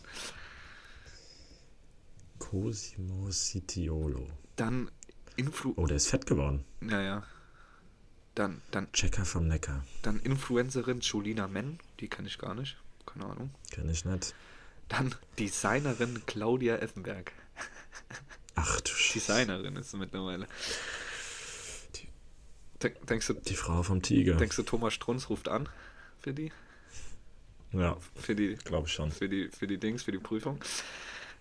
[2.38, 4.26] Cosimo Sitiolo.
[4.56, 4.90] Dann
[5.36, 5.72] Influ...
[5.76, 6.64] Oh, der ist fett geworden.
[6.82, 7.22] Ja, ja.
[8.38, 9.84] Dann, dann, Checker vom Neckar.
[10.02, 12.76] dann Influencerin Julina Men, die kann ich gar nicht.
[13.04, 13.50] Keine Ahnung.
[13.72, 14.32] Kenn ich nicht.
[14.88, 17.32] Dann Designerin Claudia Effenberg.
[18.54, 19.32] Ach du Scheiße.
[19.32, 20.46] Designerin ist sie mittlerweile.
[22.80, 24.36] Denk, denkst, du, Die Frau vom Tiger.
[24.36, 25.68] denkst du, Thomas Strunz ruft an
[26.20, 26.52] für die?
[27.72, 29.10] ja, Für die, glaube ich schon.
[29.10, 30.60] für die, für die Dings, für die Prüfung.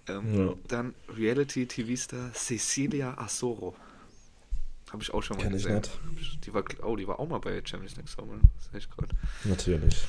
[0.08, 0.54] Ähm, Ja.
[0.68, 3.76] Dann Reality-TV-Star Cecilia Asoro.
[4.92, 5.82] Habe ich auch schon mal Kenn ich gesehen.
[6.16, 6.46] nicht.
[6.46, 8.18] Die war, oh, die war auch mal bei Champions Next.
[8.18, 9.16] Das sehe ich gerade.
[9.44, 10.08] Natürlich.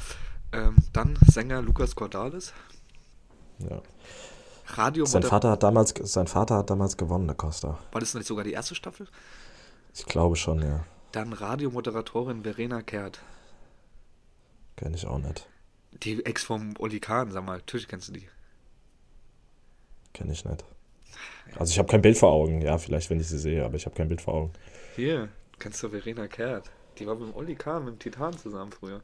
[0.52, 2.52] Ähm, dann Sänger Lukas Cordalis.
[3.58, 3.82] Ja.
[4.66, 7.78] Radio Sein Vater, hat damals, sein Vater hat damals gewonnen, der Costa.
[7.90, 9.08] War das nicht sogar die erste Staffel?
[9.94, 10.84] Ich glaube schon, ja.
[11.12, 13.20] Dann Radiomoderatorin Verena Kehrt.
[14.76, 15.48] Kenn ich auch nicht.
[16.02, 17.56] Die Ex vom Oli Kahn, sag mal.
[17.56, 18.28] Natürlich kennst du die.
[20.12, 20.64] Kenn ich nicht.
[21.56, 22.60] Also ich habe kein Bild vor Augen.
[22.60, 24.52] Ja, vielleicht, wenn ich sie sehe, aber ich habe kein Bild vor Augen.
[24.96, 25.28] Hier,
[25.58, 26.70] kennst du Verena Kehrt?
[26.98, 29.02] Die war mit dem Oli Kahn, mit dem Titan zusammen früher.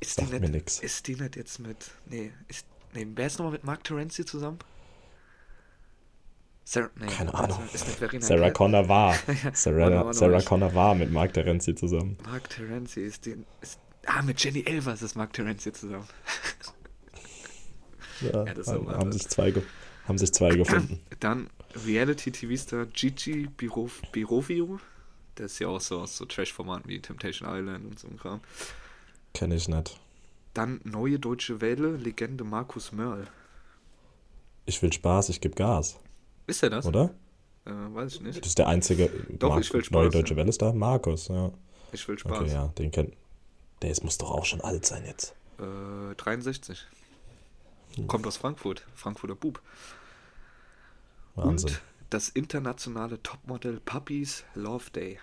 [0.00, 1.90] Ist die, mir nicht, ist die nicht jetzt mit.
[2.06, 2.66] Nee, ist.
[2.92, 4.58] Nee, wer ist nochmal mit Mark Terenzi zusammen?
[6.64, 7.60] Sarah, nee, Keine Ahnung.
[7.72, 8.54] Sarah Kehrt?
[8.54, 9.14] Connor war.
[9.52, 10.42] Sarah, Sarah.
[10.42, 12.18] Connor war mit Mark Terenzi zusammen.
[12.24, 13.36] Mark Terenzi ist die.
[13.60, 16.08] Ist, ah, mit Jenny Elvers ist Mark Terenzi zusammen.
[18.20, 19.52] Ja, Ja, haben, haben, sich zwei,
[20.06, 21.00] haben sich zwei gefunden.
[21.20, 21.48] Dann
[21.86, 24.80] Reality-TV-Star Gigi Birof Birovio.
[25.38, 28.40] Der ist ja auch so aus so Trash-Formaten wie Temptation Island und so ein Kram.
[29.34, 30.00] Kenn ich nicht.
[30.54, 33.26] Dann neue deutsche Welle, Legende Markus Mörl.
[34.64, 35.98] Ich will Spaß, ich gebe Gas.
[36.46, 36.86] Ist er das?
[36.86, 37.10] Oder?
[37.66, 38.40] Äh, weiß ich nicht.
[38.40, 40.38] Das ist der einzige Doch, ich will Spaß, neue deutsche ja.
[40.38, 40.72] Welle ist da.
[40.72, 41.52] Markus, ja.
[41.92, 42.40] Ich will Spaß.
[42.40, 43.14] Okay, ja, den kennt.
[43.82, 45.34] Der ist, muss doch auch schon alt sein jetzt.
[45.58, 46.86] Äh, 63.
[48.06, 48.86] Kommt aus Frankfurt.
[48.94, 49.60] Frankfurter Bub.
[51.34, 51.70] Wahnsinn.
[51.70, 55.18] Und das internationale Topmodel Puppies Love Day.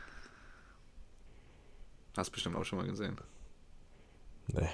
[2.18, 3.18] Hast bestimmt auch schon mal gesehen.
[4.48, 4.68] Nee,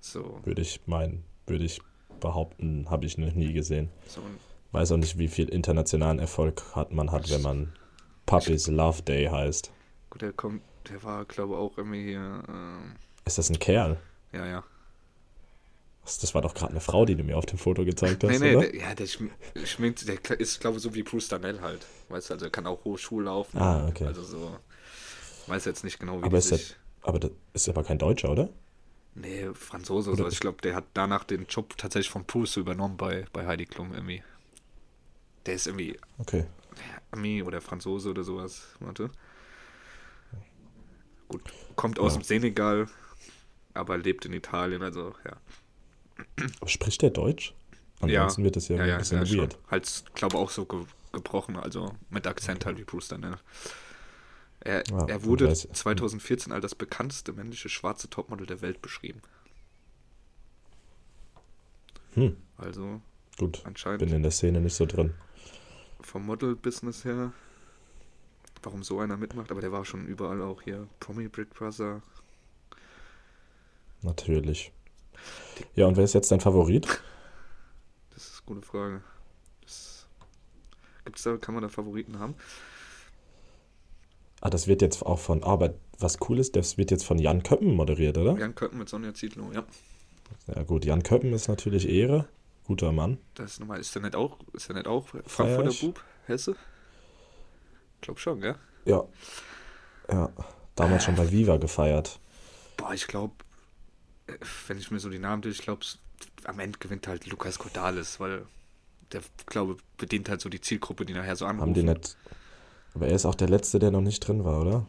[0.00, 1.80] So, würde ich meinen, würde ich
[2.20, 3.90] behaupten, habe ich noch nie gesehen.
[4.06, 4.22] so
[4.72, 7.72] Weiß auch nicht, wie viel internationalen Erfolg hat man hat, wenn man
[8.26, 9.72] Puppies Love Day heißt.
[10.10, 12.42] Gut, der kommt, der war, glaube ich, auch irgendwie hier.
[12.48, 13.98] Ähm, Ist das ein Kerl?
[14.32, 14.64] ja, ja.
[16.20, 18.38] Das war doch gerade eine Frau, die du mir auf dem Foto gezeigt hast, Nee,
[18.38, 18.66] nee, oder?
[18.68, 19.30] der, ja, der schm-
[19.64, 21.84] schminkt, der ist, glaube ich, so wie Bruce Danell halt.
[22.08, 23.58] Weißt du, also er kann auch hohe Schuhe laufen.
[23.58, 24.04] Ah, okay.
[24.06, 24.56] Also so.
[25.48, 26.76] Weiß jetzt nicht genau, wie aber ist, der, sich.
[27.02, 28.48] aber das ist aber kein Deutscher, oder?
[29.14, 30.34] Nee, Franzose oder Oder- so.
[30.34, 33.92] Ich glaube, der hat danach den Job tatsächlich von Bruce übernommen bei, bei Heidi Klum
[33.94, 34.22] irgendwie.
[35.46, 36.44] Der ist irgendwie Okay.
[37.10, 38.62] Ami oder Franzose oder sowas.
[38.80, 39.10] Warte.
[41.28, 41.42] Gut,
[41.74, 42.20] kommt aus Ja.
[42.20, 42.88] dem Senegal,
[43.74, 45.36] aber lebt in Italien, also ja.
[46.60, 47.54] Aber spricht der Deutsch?
[48.00, 49.38] Ansonsten wird das ja, ein bisschen schon.
[49.38, 49.58] weird.
[49.70, 53.38] Halt, glaube auch so ge gebrochen, also mit Akzent halt wie Bruce Danell.
[54.60, 59.22] Er, Ja, er wurde weiß- 2014 als das bekannteste männliche schwarze Topmodel der Welt beschrieben.
[62.14, 63.00] Hm, Also
[63.38, 63.62] gut.
[63.64, 65.14] anscheinend Bin in der Szene nicht so drin.
[66.00, 67.32] vom Model-Business her,
[68.62, 70.86] warum so einer mitmacht, aber der war schon überall auch hier.
[71.00, 72.02] Promi Big Brother.
[74.02, 74.72] Natürlich.
[75.74, 76.86] Ja, und wer ist jetzt dein Favorit?
[78.10, 79.02] Das ist eine gute Frage.
[81.04, 82.34] Gibt's da, kann man da Favoriten haben?
[84.40, 87.18] Ah, das wird jetzt auch von, ah, aber was cool ist, das wird jetzt von
[87.18, 88.36] Jan Köppen moderiert, oder?
[88.36, 89.64] Jan Köppen mit Sonja Zietlow, ja.
[90.54, 92.26] Ja gut, Jan Köppen ist natürlich Ehre.
[92.64, 93.18] Guter Mann.
[93.34, 95.80] Das ist nochmal, ist der nicht auch, ist der nicht auch Frankfurter ich.
[95.80, 96.02] Bub?
[96.26, 96.56] Hesse?
[98.00, 98.56] Glaub schon, gell?
[98.84, 99.04] Ja.
[100.10, 100.30] Ja.
[100.74, 102.18] Damals schon bei Viva gefeiert.
[102.76, 103.34] Boah, ich glaube,
[104.66, 105.84] wenn ich mir so die Namen durch, ich glaube,
[106.44, 108.46] am Ende gewinnt halt Lukas Cordalis, weil
[109.12, 111.62] der, glaube bedient halt so die Zielgruppe, die nachher so anrufen.
[111.68, 112.16] Haben die nicht.
[112.94, 114.86] Aber er ist auch der Letzte, der noch nicht drin war, oder?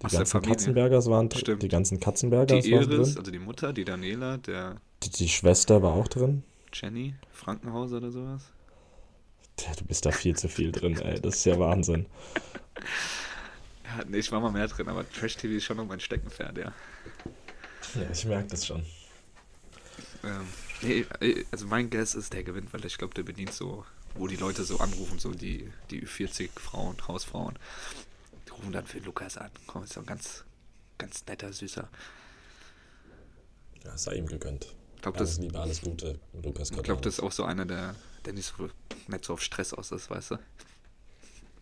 [0.00, 0.42] Die Aus ganzen.
[0.42, 1.40] Katzenbergers waren drin.
[1.40, 1.62] Stimmt.
[1.62, 3.18] Die ganzen Katzenbergers Die waren Iris, drin.
[3.18, 6.42] also die Mutter, die Daniela, der Die, die Schwester war auch drin.
[6.72, 8.42] Jenny, Frankenhauser oder sowas.
[9.78, 11.20] Du bist da viel zu viel drin, ey.
[11.20, 12.06] Das ist ja Wahnsinn.
[13.84, 16.72] Ja, nee, ich war mal mehr drin, aber Trash-TV ist schon noch mein Steckenpferd, ja.
[17.94, 18.84] Ja, ich merke das schon.
[20.22, 20.46] Ähm,
[20.82, 23.84] nee, äh, also mein Guess ist, der gewinnt, weil ich glaube, der bedient so,
[24.14, 27.58] wo die Leute so anrufen, so die, die 40 Frauen, Hausfrauen.
[28.46, 29.50] Die rufen dann für Lukas an.
[29.66, 30.44] Komm, ist doch ein ganz,
[30.98, 31.88] ganz netter, süßer.
[33.84, 34.74] Ja, sei ihm gegönnt.
[34.96, 37.94] Ich glaube, das, Liebe, alles Gute, Lukas ich glaub, das ist auch so einer, der,
[38.26, 38.68] der nicht, so,
[39.08, 40.36] nicht so auf Stress aus ist, weißt du?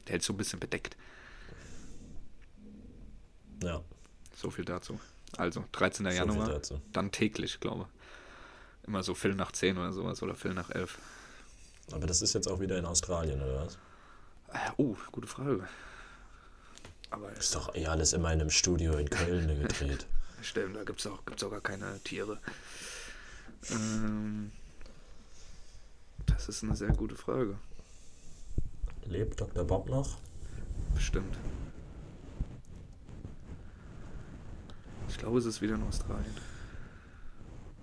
[0.06, 0.96] Der hält so ein bisschen bedeckt.
[3.62, 3.82] Ja,
[4.34, 4.98] So viel dazu.
[5.39, 6.05] Also, 13.
[6.07, 6.61] so Januar,
[6.93, 8.89] dann täglich, glaube ich.
[8.89, 10.99] Immer so Viertel nach 10 oder sowas oder Viertel nach 11.
[11.93, 13.78] Aber das ist jetzt auch wieder in Australien, oder was?
[14.53, 15.68] Äh, oh, gute Frage.
[17.11, 20.07] Aber Ist doch eh alles immer in einem Studio in Köln gedreht.
[20.43, 22.39] Stimmt, da gibt es auch, gibt's auch gar keine Tiere.
[23.70, 24.53] Ähm,
[26.26, 27.59] das ist eine sehr gute Frage.
[29.05, 29.64] Lebt Dr.
[29.64, 30.18] Bob noch?
[30.95, 31.36] Bestimmt.
[35.18, 36.32] Ich glaube, es ist wieder in Australien.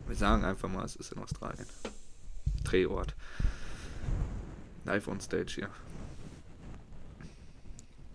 [0.07, 1.67] Wir sagen einfach mal, es ist in Australien.
[2.63, 3.13] Drehort.
[4.85, 5.69] Live on Stage hier.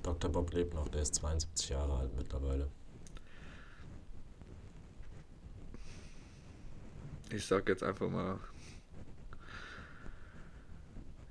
[0.03, 0.33] Dr.
[0.33, 2.71] Bob lebt noch, der ist 72 Jahre alt mittlerweile.
[7.29, 8.39] Ich sag jetzt einfach mal.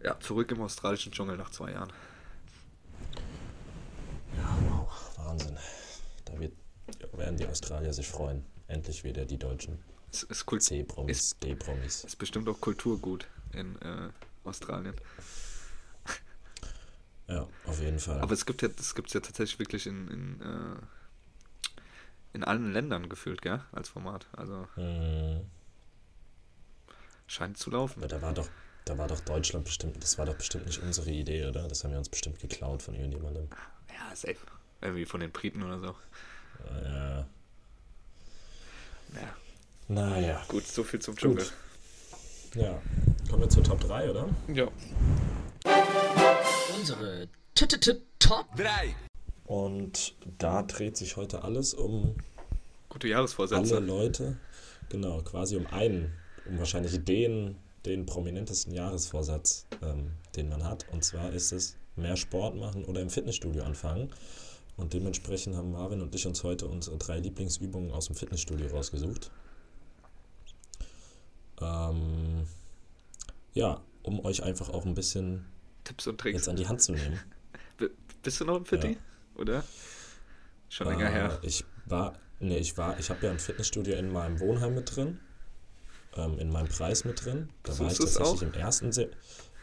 [0.04, 1.92] Ja, zurück im australischen Dschungel nach zwei Jahren.
[4.38, 5.58] Ja, wow, Wahnsinn.
[7.14, 8.46] Werden die Australier sich freuen.
[8.68, 9.80] Endlich wieder die Deutschen.
[10.12, 12.04] Es ist, Kult C-Promis, D-Promis.
[12.04, 14.10] ist bestimmt auch Kulturgut in äh,
[14.44, 14.96] Australien.
[17.28, 18.20] Ja, auf jeden Fall.
[18.22, 20.76] Aber es gibt ja, das gibt es ja tatsächlich wirklich in, in, äh,
[22.34, 23.62] in allen Ländern gefühlt, gell?
[23.72, 24.28] Als Format.
[24.36, 25.42] Also Hm,
[27.28, 28.00] scheint zu laufen.
[28.00, 28.50] aber da war doch,
[28.86, 31.68] da war doch Deutschland bestimmt, das war doch bestimmt nicht unsere Idee, oder?
[31.68, 33.48] Das haben wir uns bestimmt geklaut von irgendjemandem.
[33.94, 34.38] Ja, safe.
[34.82, 35.96] Irgendwie von den Briten oder so.
[36.84, 37.28] Ja.
[39.16, 39.36] Ja,
[39.88, 40.42] Naja.
[40.48, 41.46] gut, so viel zum Dschungel.
[42.56, 42.82] Ja.
[43.30, 44.30] Kommen wir zur Top 3, oder?
[44.54, 44.68] Ja.
[46.78, 48.96] Unsere T -t -t Top 3.
[49.46, 52.16] Und da dreht sich heute alles um
[52.90, 53.80] Gute alle Jahresvorsätze.
[53.80, 54.38] Leute,
[54.90, 56.12] genau, quasi um einen,
[56.48, 57.56] um wahrscheinlich den,
[57.86, 60.86] den prominentesten Jahresvorsatz, ähm, den man hat.
[60.92, 64.10] Und zwar ist es mehr Sport machen oder im Fitnessstudio anfangen.
[64.80, 69.30] Und dementsprechend haben Marvin und ich uns heute unsere drei Lieblingsübungen aus dem Fitnessstudio rausgesucht.
[71.62, 72.48] Ähm,
[73.54, 75.46] ja, um euch einfach auch ein bisschen
[75.84, 76.38] Tipps und Tricks.
[76.38, 77.20] jetzt an die Hand zu nehmen.
[78.24, 78.98] Bist du noch im Fitti?
[79.36, 79.64] Oder?
[80.70, 81.40] Schon länger Äh, her.
[81.42, 85.20] Ich war, nee, ich war, ich habe ja ein Fitnessstudio in meinem Wohnheim mit drin,
[86.16, 87.50] ähm, in meinem Preis mit drin.
[87.64, 89.10] Da war ich tatsächlich im ersten, Se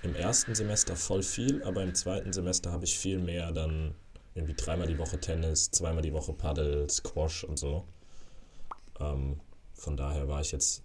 [0.02, 3.94] im ersten Semester voll viel, aber im zweiten Semester habe ich viel mehr dann
[4.36, 7.84] irgendwie dreimal die Woche Tennis, zweimal die Woche Paddle, Squash und so.
[9.00, 9.40] Ähm,
[9.74, 10.82] von daher war ich jetzt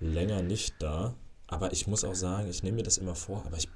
[0.00, 1.14] länger nicht da.
[1.50, 3.68] Aber ich muss auch sagen, ich nehme mir das immer vor, aber ich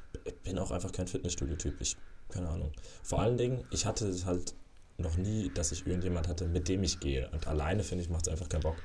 [0.43, 1.81] bin auch einfach kein Fitnessstudio-Typ.
[1.81, 1.97] Ich,
[2.29, 2.71] keine Ahnung.
[3.03, 4.55] Vor allen Dingen, ich hatte es halt
[4.99, 7.31] noch nie, dass ich irgendjemand hatte, mit dem ich gehe.
[7.31, 8.77] Und alleine, finde ich, macht es einfach keinen Bock.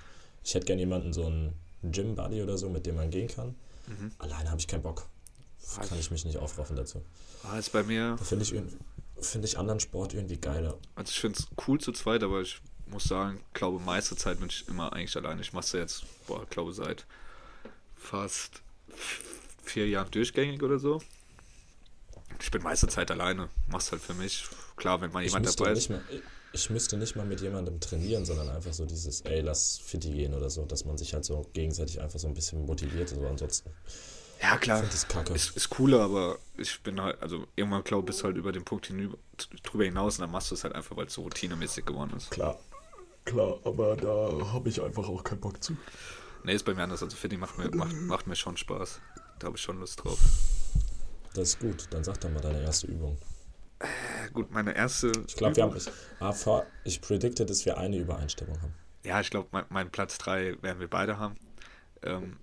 [0.44, 1.54] Ich hätte gerne jemanden, so einen
[1.84, 3.56] Gym-Buddy oder so, mit dem man gehen kann.
[4.20, 5.08] Alleine habe ich keinen Bock.
[5.90, 7.02] Kann ich mich nicht aufraffen dazu.
[7.60, 8.16] Ist bei mir.
[8.18, 8.74] Da finde ich, irgend-
[9.22, 10.78] finde ich anderen Sport irgendwie geiler.
[10.96, 14.50] Also ich finde es cool zu zweit, aber ich muss sagen, glaube meiste Zeit bin
[14.50, 15.42] ich immer eigentlich alleine.
[15.42, 17.06] Ich mache es jetzt, boah, glaube seit
[17.96, 18.62] fast
[19.64, 21.02] vier Jahren durchgängig oder so.
[22.40, 23.50] Ich bin meiste Zeit alleine.
[23.68, 24.46] Mach's halt für mich.
[24.76, 25.90] Klar, wenn mal Ich jemand dabei nicht ist.
[25.90, 26.02] mal,
[26.54, 30.34] ich müsste nicht mal mit jemandem trainieren, sondern einfach so dieses, ey, lass Fitti gehen
[30.34, 33.10] oder so, dass man sich halt so gegenseitig einfach so ein bisschen motiviert.
[33.10, 33.72] So ansonsten
[34.42, 34.82] Ja, klar.
[34.82, 35.34] das kacke.
[35.34, 38.52] Ist, ist cooler, aber ich bin halt, also irgendwann glaube ich, bist du halt über
[38.52, 39.18] den Punkt hinüber,
[39.64, 42.32] drüber hinaus und dann machst du es halt einfach, weil es so routinemäßig geworden ist.
[42.32, 42.60] Klar,
[43.26, 45.76] klar, aber da habe ich einfach auch keinen Bock zu.
[46.44, 47.04] Nee, ist bei mir anders.
[47.04, 49.02] Also Fitting macht mir, macht, macht mir schon Spaß.
[49.40, 50.20] Da habe ich schon Lust drauf.
[51.34, 53.18] Das ist gut, dann sag doch mal deine erste Übung.
[53.82, 55.12] Ja, gut, meine erste.
[55.28, 55.88] Ich glaube, wir haben, ich,
[56.20, 58.74] ah, ich predikte, dass wir eine Übereinstimmung haben.
[59.04, 61.36] Ja, ich glaube, mein, mein Platz 3 werden wir beide haben.
[62.02, 62.38] Ähm,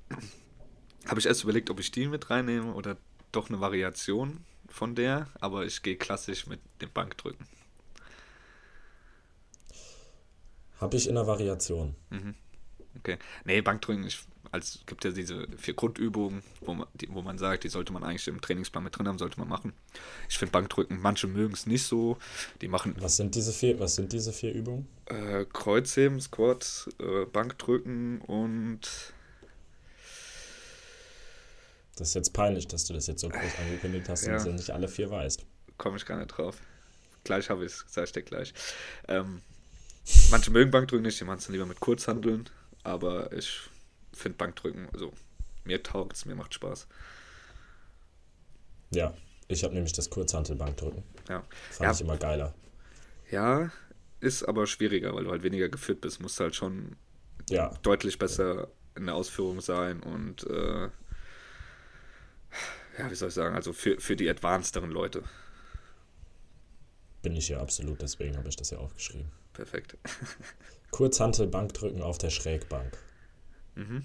[1.06, 2.96] habe ich erst überlegt, ob ich die mit reinnehme oder
[3.32, 7.46] doch eine Variation von der, aber ich gehe klassisch mit dem Bankdrücken.
[10.80, 11.94] Habe ich in der Variation.
[12.98, 13.18] Okay.
[13.44, 17.64] Nee, Bankdrücken, ich, als gibt ja diese vier Grundübungen, wo man, die, wo man sagt,
[17.64, 19.72] die sollte man eigentlich im Trainingsplan mit drin haben, sollte man machen.
[20.28, 22.18] Ich finde Bankdrücken, manche mögen es nicht so.
[22.60, 24.86] Die machen Was sind diese vier, was sind diese vier Übungen?
[25.06, 28.80] äh, Kreuzheben, Squat, äh, Bankdrücken und
[31.96, 34.36] Das ist jetzt peinlich, dass du das jetzt so groß angekündigt hast Ja.
[34.38, 35.44] und du nicht alle vier weißt.
[35.78, 36.58] komme ich gar nicht drauf.
[37.24, 38.52] Gleich habe ich es, sag ich dir gleich.
[39.08, 39.40] Ähm,
[40.30, 42.48] manche mögen Bankdrücken nicht, die machen es dann lieber mit Kurzhandeln,
[42.82, 43.60] aber ich
[44.12, 45.12] finde Bankdrücken, also
[45.64, 46.86] mir taugt es, mir macht Spaß.
[48.90, 49.14] Ja,
[49.48, 51.02] ich habe nämlich das Kurzhantelbankdrücken.
[51.28, 51.42] Ja.
[51.70, 51.92] Fand Ja.
[51.92, 52.54] ich immer geiler.
[53.30, 53.70] ja,
[54.20, 56.96] ist aber schwieriger, weil du halt weniger geführt bist, musst halt schon
[57.50, 60.88] Ja, deutlich besser in der Ausführung sein und äh,
[63.04, 65.22] ja, wie soll ich sagen, also für, für die advancederen Leute.
[67.22, 69.30] bin ich ja absolut, deswegen habe ich das ja aufgeschrieben.
[69.52, 69.96] Perfekt.
[70.90, 72.96] Kurzhantelbankdrücken auf der Schrägbank.
[73.74, 74.04] Mhm.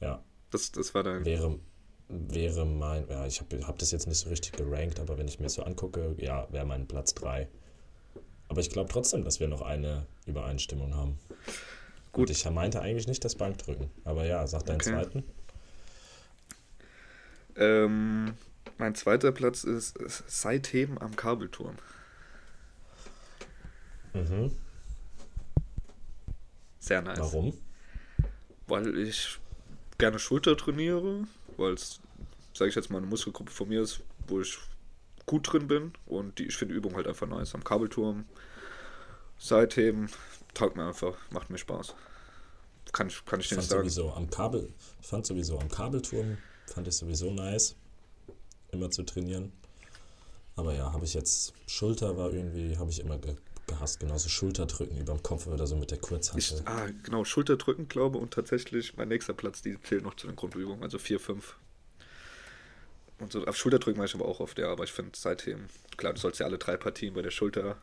[0.00, 1.24] Ja, Das, das war dann.
[1.24, 1.58] wäre,
[2.08, 5.40] wäre mein, ja, ich habe hab das jetzt nicht so richtig gerankt, aber wenn ich
[5.40, 7.48] mir so angucke, ja, wäre mein Platz 3.
[8.48, 11.18] Aber ich glaube trotzdem, dass wir noch eine Übereinstimmung haben.
[12.12, 12.28] Gut.
[12.28, 13.90] Und ich meinte eigentlich nicht das Bankdrücken.
[14.04, 14.90] Aber ja, sag deinen Okay.
[14.90, 15.24] zweiten.
[17.58, 18.34] Ähm,
[18.78, 19.98] mein zweiter Platz ist,
[20.28, 21.76] Seitheben am Kabelturm.
[24.14, 24.52] Mhm.
[26.78, 27.18] Sehr nice.
[27.18, 27.52] Warum?
[28.66, 29.38] Weil ich
[29.98, 31.24] gerne Schulter trainiere,
[31.56, 32.00] weil es,
[32.54, 34.58] sage ich jetzt mal, eine Muskelgruppe von mir ist, wo ich
[35.26, 37.54] gut drin bin und die, ich finde die Übung halt einfach nice.
[37.54, 38.24] Am Kabelturm,
[39.38, 40.08] Seitheben,
[40.54, 41.94] taugt mir einfach, macht mir Spaß.
[42.92, 43.82] Kann ich, kann ich dir fand nicht sagen.
[43.82, 46.38] sowieso am Kabel, ich fand sowieso am Kabelturm,
[46.68, 47.76] fand ich sowieso nice,
[48.72, 49.52] immer zu trainieren.
[50.56, 54.96] Aber ja, habe ich jetzt, Schulter war irgendwie, habe ich immer ge gehasst, genauso Schulterdrücken
[54.96, 56.62] über dem Kopf oder so mit der Ich, Kurzhantel.
[56.64, 60.82] ah, genau, Schulterdrücken, glaube und tatsächlich mein nächster Platz, die zählt noch zu den Grundübungen,
[60.82, 61.56] also 4, 5.
[63.18, 65.66] Und so auf Schulterdrücken war ich aber auch oft, ja, aber ich finde seitdem,
[65.98, 67.76] klar, du sollst ja alle drei Partien bei der Schulter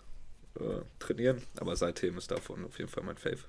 [0.60, 3.44] äh, trainieren, aber seitdem ist davon auf jeden Fall mein Fave.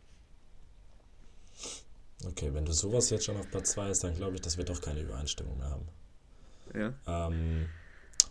[2.25, 4.65] Okay, wenn du sowas jetzt schon auf Platz 2 ist, dann glaube ich, dass wir
[4.65, 5.89] doch keine Übereinstimmung mehr haben.
[6.75, 7.69] Ja, Ähm,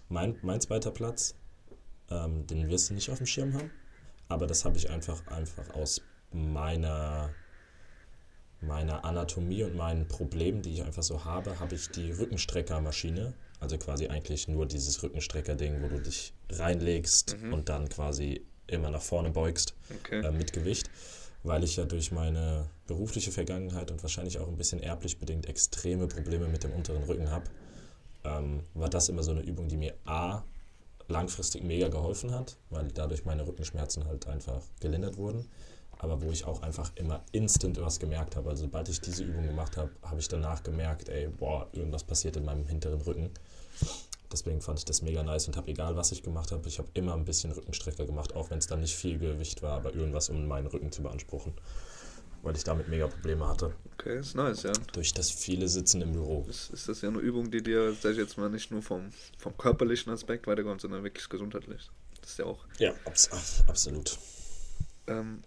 [0.10, 1.36] mein, mein zweiter Platz,
[2.10, 3.72] ähm, den wirst du nicht auf dem Schirm haben,
[4.28, 7.34] aber das habe ich einfach, einfach aus meiner,
[8.62, 13.78] meiner Anatomie und meinen Problemen, die ich einfach so habe, habe ich die Rückenstreckermaschine, also
[13.78, 19.30] quasi eigentlich nur dieses Rückenstrecker-Ding, wo du dich reinlegst und dann quasi immer nach vorne
[19.30, 20.22] beugst okay.
[20.22, 20.90] äh, mit Gewicht,
[21.44, 26.08] weil ich ja durch meine berufliche Vergangenheit und wahrscheinlich auch ein bisschen erblich bedingt extreme
[26.08, 27.46] Probleme mit dem unteren Rücken habe,
[28.24, 30.44] ähm, war das immer so eine Übung, die mir A
[31.08, 35.46] langfristig mega geholfen hat, weil dadurch meine Rückenschmerzen halt einfach gelindert wurden,
[36.00, 38.50] aber wo ich auch einfach immer instant was gemerkt habe.
[38.50, 42.38] Also sobald ich diese Übung gemacht habe, habe ich danach gemerkt, ey, boah, irgendwas passiert
[42.38, 43.30] in meinem hinteren Rücken.
[44.32, 46.90] Deswegen fand ich das mega nice und habe egal, was ich gemacht habe, ich habe
[46.96, 50.30] immer ein bisschen Rückenstrecker gemacht, auch wenn es dann nicht viel Gewicht war, aber irgendwas,
[50.30, 51.54] um meinen Rücken zu beanspruchen.
[52.46, 53.74] Weil ich damit mega Probleme hatte.
[53.94, 54.72] Okay, ist nice, ja.
[54.94, 56.46] Durch das viele Sitzen im Büro.
[56.48, 59.10] Ist, ist das ja eine Übung, die dir, sag ich jetzt mal, nicht nur vom,
[59.40, 61.90] vom körperlichen Aspekt weiterkommt, sondern wirklich gesundheitlich.
[62.22, 62.64] Das ist ja auch.
[62.78, 63.32] Ja, abs
[63.68, 64.20] absolut.
[65.08, 65.42] Ähm,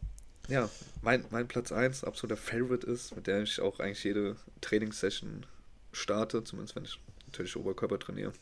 [0.49, 0.69] ja,
[1.01, 5.47] mein, mein Platz 1 absoluter Favorite ist, mit der ich auch eigentlich jede Trainingssession
[5.93, 8.33] starte, zumindest wenn ich natürlich Oberkörper trainiere,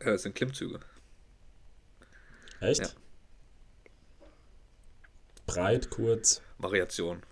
[0.00, 0.80] äh, sind Klimmzüge.
[2.58, 2.80] Echt?
[2.80, 2.88] Ja.
[5.46, 6.42] Breit, kurz.
[6.58, 7.22] Variation.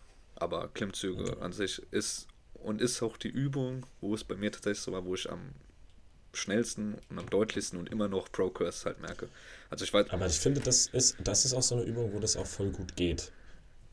[0.41, 4.81] Aber Klimmzüge an sich ist und ist auch die Übung, wo es bei mir tatsächlich
[4.83, 5.53] so war, wo ich am
[6.33, 9.29] schnellsten und am deutlichsten und immer noch Progress halt merke.
[9.71, 12.21] Also ich weiß, Aber ich finde, das ist, das ist auch so eine Übung, wo
[12.21, 13.33] das auch voll gut geht.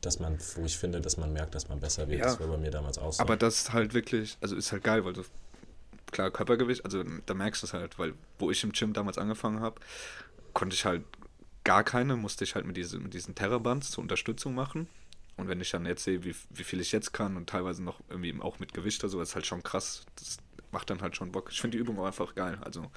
[0.02, 2.20] Dass man, wo ich finde, dass man merkt, dass man besser wird.
[2.20, 2.26] Ja.
[2.26, 3.22] Das war bei mir damals auch so.
[3.22, 5.22] aber das ist halt wirklich, also ist halt geil, weil du
[6.12, 9.60] klar Körpergewicht, also da merkst du es halt, weil wo ich im Gym damals angefangen
[9.60, 9.80] habe,
[10.52, 11.02] konnte ich halt
[11.64, 14.88] gar keine, musste ich halt mit, diese, mit diesen Terrabands zur Unterstützung machen.
[15.36, 18.00] Und wenn ich dann jetzt sehe, wie, wie viel ich jetzt kann und teilweise noch
[18.08, 20.06] irgendwie auch mit Gewicht oder so, ist halt schon krass.
[20.16, 20.38] Das
[20.70, 21.50] macht dann halt schon Bock.
[21.52, 22.58] Ich finde die Übung auch einfach geil.
[22.62, 22.90] Also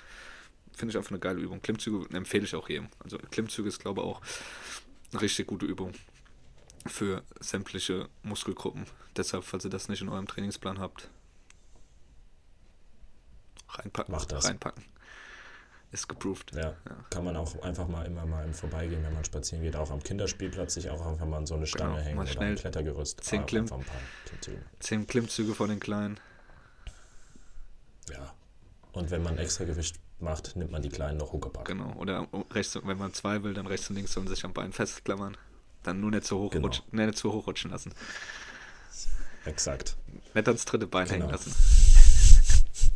[0.73, 1.61] finde ich einfach eine geile Übung.
[1.61, 2.87] Klimmzüge empfehle ich auch jedem.
[2.99, 4.21] Also Klimmzüge ist, glaube ich, auch
[5.11, 5.93] eine richtig gute Übung
[6.85, 8.85] für sämtliche Muskelgruppen.
[9.17, 11.09] Deshalb, falls ihr das nicht in eurem Trainingsplan habt,
[13.69, 14.13] reinpacken.
[14.13, 14.45] Macht das.
[14.45, 14.83] Reinpacken.
[15.91, 16.51] Ist geproved.
[16.55, 16.75] ja,
[17.09, 20.03] kann man auch einfach mal immer mal im Vorbeigehen, wenn man spazieren geht, auch am
[20.03, 23.23] Kinderspielplatz sich auch einfach mal an so eine Stange Genau, hängen oder ein Klettergerüst.
[23.23, 23.85] zehn Ah, einfach ein
[24.25, 24.61] Klimmzüge.
[24.79, 26.19] Zehn Klimmzüge von den Kleinen.
[28.11, 28.33] Ja.
[28.91, 31.65] Und wenn man extra Gewicht macht, nimmt man die kleinen noch Huckepack.
[31.65, 31.93] Genau.
[31.93, 35.37] Oder rechts, wenn man zwei will, dann rechts und links sollen sich am Bein festklammern.
[35.81, 36.67] Dann nur nicht so hoch, Genau.
[36.67, 37.93] rutschen, nee, nicht so hoch rutschen lassen.
[39.45, 39.95] Exakt.
[40.35, 41.21] Nicht ans dritte Bein Genau.
[41.25, 41.55] hängen lassen.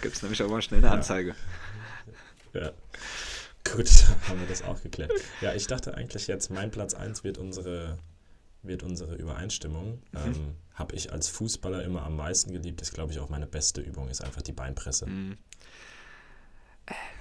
[0.00, 0.92] Gibt es nämlich auch mal schnell eine Ja.
[0.94, 1.34] Anzeige.
[2.58, 2.72] Ja.
[3.72, 3.88] Gut,
[4.28, 5.12] haben wir das auch geklärt.
[5.40, 7.98] Ja, ich dachte eigentlich jetzt, mein Platz 1 wird unsere,
[8.62, 10.02] wird unsere Übereinstimmung.
[10.12, 10.18] Mhm.
[10.24, 12.80] Ähm, Habe ich als Fußballer immer am meisten geliebt.
[12.80, 15.06] Das glaube ich auch meine beste Übung ist einfach die Beinpresse.
[15.06, 15.36] Mhm.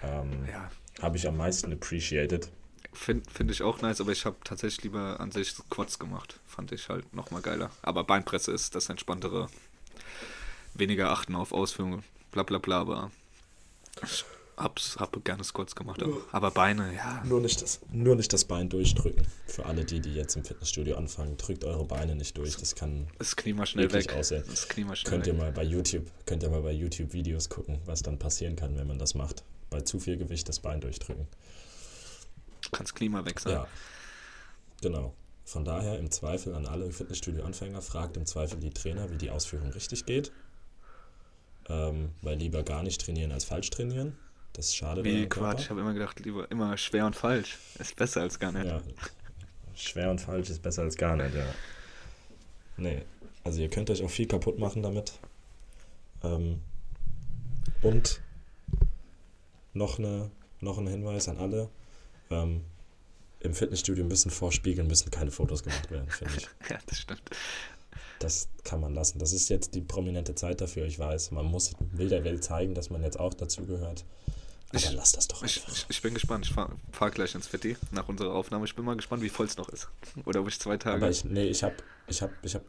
[0.04, 0.72] Ähm, Ja,
[1.02, 2.50] Habe ich am meisten appreciated.
[2.94, 6.40] finde find ich auch nice, aber ich habe tatsächlich lieber an sich Quads gemacht.
[6.46, 7.70] Fand ich halt nochmal geiler.
[7.82, 9.50] Aber Beinpresse ist das entspanntere.
[10.74, 13.12] Weniger achten auf Ausführungen, bla bla bla, aber
[14.58, 16.02] hab's, hab gerne Squats gemacht.
[16.04, 17.24] Aber, aber Beine, ja.
[17.26, 19.26] Nur nicht, das, nur nicht das Bein durchdrücken.
[19.46, 22.58] Für alle die, die jetzt im Fitnessstudio anfangen, drückt eure Beine nicht durch.
[22.58, 24.14] Das kann Das Knie mal schnell weg.
[24.14, 24.44] aussehen.
[24.50, 25.40] Das Knie mal schnell Könnt ihr weg.
[25.42, 28.88] mal bei YouTube, könnt ihr mal bei YouTube Videos gucken, was dann passieren kann, wenn
[28.88, 29.44] man das macht.
[29.70, 31.28] Bei zu viel Gewicht das Bein durchdrücken.
[32.72, 33.54] Kannst Knie mal weg sein.
[33.54, 33.68] Ja.
[34.82, 35.14] Genau.
[35.46, 39.70] Von daher im Zweifel an alle Fitnessstudio-Anfänger, fragt im Zweifel die Trainer, wie die Ausführung
[39.72, 40.32] richtig geht.
[41.70, 44.18] Ähm, weil lieber gar nicht trainieren als falsch trainieren.
[44.58, 45.04] Das ist schade.
[45.04, 45.28] Körper.
[45.28, 47.60] Quatsch, ich habe immer gedacht, lieber immer schwer und falsch.
[47.78, 48.66] Ist besser als gar nicht.
[48.66, 48.82] Ja.
[49.76, 51.46] Schwer und falsch ist besser als gar nicht, ja.
[52.76, 53.04] Nee.
[53.44, 55.14] Also ihr könnt euch auch viel kaputt machen damit.
[56.24, 56.60] Ähm,
[57.84, 58.20] und
[59.74, 61.70] noch, eine, noch ein Hinweis an alle.
[62.32, 62.62] Ähm,
[63.40, 66.48] Im Fitnessstudio müssen vor Spiegeln müssen keine Fotos gemacht werden, finde ich.
[66.70, 67.22] Ja, das stimmt.
[68.18, 69.20] Das kann man lassen.
[69.20, 71.30] Das ist jetzt die prominente Zeit dafür, ich weiß.
[71.30, 74.04] Man muss will der Welt zeigen, dass man jetzt auch dazugehört.
[74.70, 75.74] Aber Ich- lass das doch Ich, einfach.
[75.74, 76.46] ich, ich bin gespannt.
[76.46, 78.66] Ich fahre fahr gleich ins Fitti nach unserer Aufnahme.
[78.66, 79.88] Ich bin mal gespannt, wie voll es noch ist.
[80.26, 80.98] Oder ob ich zwei Tage.
[80.98, 81.76] Aber ich, nee, ich habe
[82.08, 82.64] ich hab, ich hab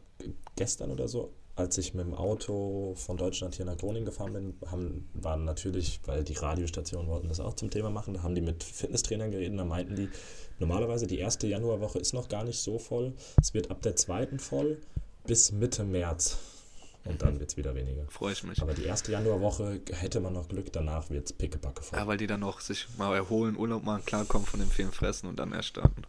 [0.55, 4.53] gestern oder so, als ich mit dem Auto von Deutschland hier nach Groningen gefahren bin,
[4.71, 8.39] haben, waren natürlich, weil die Radiostationen wollten das auch zum Thema machen, da haben die
[8.41, 10.07] mit Fitnesstrainern geredet, da meinten die,
[10.59, 14.39] normalerweise die erste Januarwoche ist noch gar nicht so voll, es wird ab der zweiten
[14.39, 14.77] voll
[15.27, 16.37] bis Mitte März
[17.09, 18.05] und dann wird es wieder weniger.
[18.09, 18.61] Freue ich mich.
[18.61, 21.99] Aber die erste Januarwoche hätte man noch Glück, danach wird es pickebacke voll.
[21.99, 25.27] Ja, weil die dann noch sich mal erholen, Urlaub machen, klarkommen von dem vielen Fressen
[25.27, 26.03] und dann erst starten.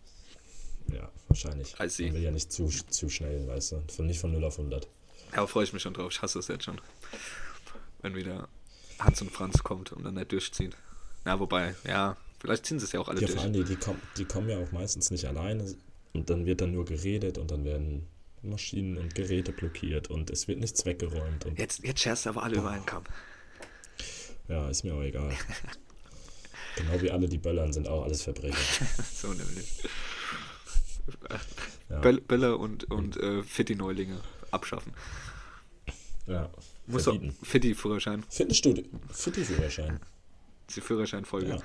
[0.92, 1.74] Ja, wahrscheinlich.
[1.80, 2.06] I see.
[2.06, 4.86] Man will ja nicht zu, zu schnell, weißt du, von, nicht von 0 auf 100.
[5.34, 6.12] Ja, freue ich mich schon drauf.
[6.12, 6.80] Ich hasse es jetzt schon.
[8.02, 8.48] Wenn wieder
[8.98, 10.74] Hans und Franz kommt und dann nicht durchziehen.
[11.24, 13.36] Na, wobei, ja, vielleicht ziehen sie es ja auch alle Ja, durch.
[13.36, 15.64] vor allem, die, die, kommen, die kommen ja auch meistens nicht alleine
[16.12, 18.06] und dann wird dann nur geredet und dann werden
[18.42, 22.42] Maschinen und Geräte blockiert und es wird nichts weggeräumt und Jetzt, jetzt scherst du aber
[22.42, 23.04] alle über einen Kamm.
[24.48, 25.36] ja, ist mir auch egal.
[26.76, 28.56] genau wie alle, die böllern, sind auch alles Verbrecher.
[29.14, 29.82] so nämlich.
[31.88, 34.20] Ja, Böll- Böller und, und äh, Fitti-Neulinge
[34.52, 34.92] abschaffen.
[36.26, 36.48] ja
[36.86, 37.36] Muss verbieten.
[37.42, 38.24] Fitti-Führerschein.
[38.28, 40.00] Fitnessstudio, Fitti-Führerschein.
[40.74, 41.48] Die Führerscheinfolge.
[41.48, 41.58] Ja.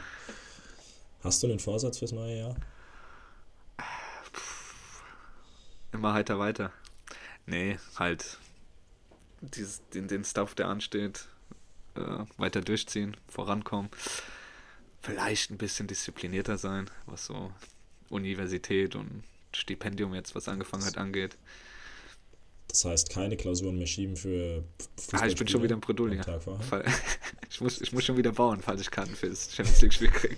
[1.22, 2.56] Hast du einen Vorsatz fürs neue Jahr?
[5.96, 6.74] Immer heiter weiter.
[7.46, 8.38] Nee, halt
[9.40, 11.28] dieses, den, den Stuff, der ansteht,
[11.96, 13.90] äh, weiter durchziehen, vorankommen.
[15.02, 17.52] Vielleicht ein bisschen disziplinierter sein, was so
[18.10, 19.24] Universität und
[19.54, 21.38] Stipendium jetzt, was angefangen hat, angeht.
[22.68, 24.66] Das heißt, keine Klausuren mehr schieben für
[25.14, 26.20] Ah, ich bin schon wieder im Bredouille.
[27.50, 30.38] Ich muss, ich muss schon wieder bauen, falls ich Karten für das Champions League-Spiel kriege.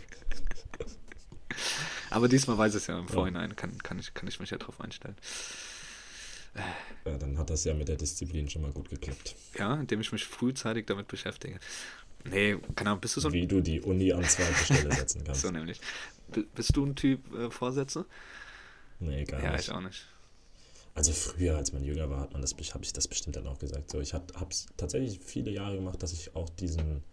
[2.18, 4.58] Aber diesmal weiß ich es ja im Vorhinein, kann, kann, ich, kann ich mich ja
[4.58, 5.16] drauf einstellen.
[7.06, 9.36] Ja, dann hat das ja mit der Disziplin schon mal gut geklappt.
[9.60, 11.60] Ja, indem ich mich frühzeitig damit beschäftige.
[12.24, 15.24] Nee, keine Ahnung, bist du so ein Wie du die Uni an zweite Stelle setzen
[15.26, 15.42] kannst.
[15.42, 15.80] So nämlich.
[16.32, 18.06] B bist du ein Typ äh, Vorsätze?
[19.00, 19.62] Nee, gar Ja, nicht.
[19.66, 20.08] ich auch nicht.
[20.96, 23.60] Also früher, als man jünger war, hat man das, habe ich das bestimmt dann auch
[23.60, 23.92] gesagt.
[23.92, 27.04] So, ich habe es tatsächlich viele Jahre gemacht, dass ich auch diesen,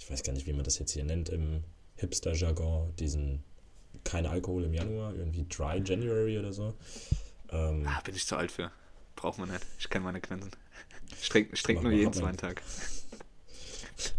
[0.00, 1.62] ich weiß gar nicht, wie man das jetzt hier nennt im
[1.94, 3.44] Hipster-Jargon, diesen
[4.04, 6.74] kein Alkohol im Januar, irgendwie Dry January oder so.
[7.50, 8.70] Ähm, Ah, bin ich zu alt für.
[9.16, 9.64] Braucht man nicht.
[9.78, 10.50] Ich kenne meine Grenzen.
[11.20, 12.62] Ich trinke trink nur jeden zweiten Tag.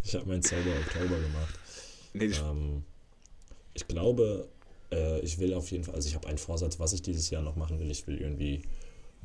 [0.04, 1.60] ich habe meinen Zauber Oktober gemacht.
[2.14, 2.84] Nee, ich, Ähm,
[3.74, 4.48] ich glaube,
[4.92, 7.42] äh, ich will auf jeden Fall, also ich habe einen Vorsatz, was ich dieses Jahr
[7.42, 7.92] noch machen will.
[7.92, 8.62] Ich will irgendwie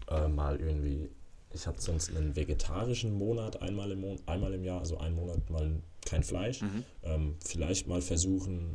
[0.08, 1.08] äh, mal irgendwie,
[1.52, 5.48] ich habe sonst einen vegetarischen Monat einmal im, Mon einmal im Jahr, also einen Monat
[5.50, 6.62] mal kein Fleisch.
[6.62, 6.84] Mhm.
[7.04, 8.74] Ähm, vielleicht mal versuchen,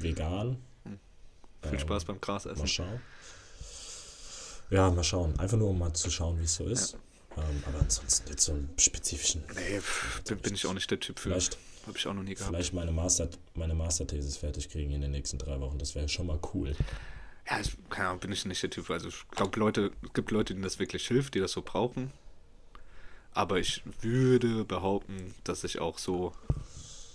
[0.00, 0.56] vegan.
[1.62, 2.68] Viel ähm, Spaß beim Gras Mal essen.
[2.68, 3.00] schauen.
[4.70, 5.38] Ja, mal schauen.
[5.38, 6.96] Einfach nur, um mal zu schauen, wie es so ist.
[7.36, 9.42] Ähm, aber ansonsten jetzt so einen spezifischen.
[9.54, 11.30] Nee, pff, bin, ich auch nicht der Typ für.
[11.30, 11.56] Vielleicht,
[11.86, 12.50] Habe ich auch noch nie gehabt.
[12.50, 15.78] vielleicht meine, Master, meine Masterthesis fertig kriegen in den nächsten drei Wochen.
[15.78, 16.74] Das wäre schon mal cool.
[17.48, 18.90] Ja, ich, keine Ahnung, bin ich nicht der Typ.
[18.90, 22.12] Also ich glaube, Leute, es gibt Leute, denen das wirklich hilft, die das so brauchen.
[23.32, 26.32] Aber ich würde behaupten, dass ich auch so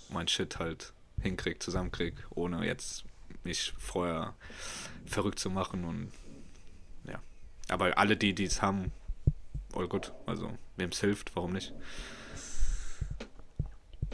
[0.08, 3.04] mein Shit halt hinkrieg, zusammenkrieg, ohne jetzt
[3.44, 4.34] mich vorher
[5.06, 6.10] verrückt zu machen und
[7.06, 7.20] ja.
[7.68, 8.92] Aber alle die, es haben,
[9.74, 10.12] all gut.
[10.26, 11.72] Also, wem es hilft, warum nicht?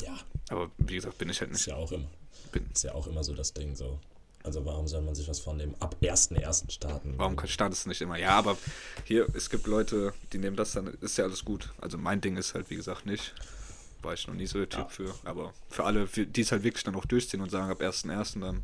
[0.03, 0.16] Ja,
[0.51, 1.66] Aber wie gesagt, bin ich halt ist nicht.
[1.66, 2.09] ja auch immer,
[2.53, 3.99] Bin, ist ja auch immer so das Ding so.
[4.43, 6.70] Also warum soll man sich was von dem ab 1.1.
[6.70, 7.12] starten?
[7.18, 8.16] Warum kann- startest du nicht immer?
[8.16, 8.57] Ja, aber
[9.05, 11.68] hier, es gibt Leute, die nehmen das dann, ist ja alles gut.
[11.78, 13.35] Also mein Ding ist halt, wie gesagt, nicht.
[14.01, 14.89] War ich noch nie so der Typ Ja.
[14.89, 15.14] für.
[15.24, 18.41] Aber für alle, die es halt wirklich dann auch durchziehen und sagen, ab 1.1.
[18.41, 18.62] dann,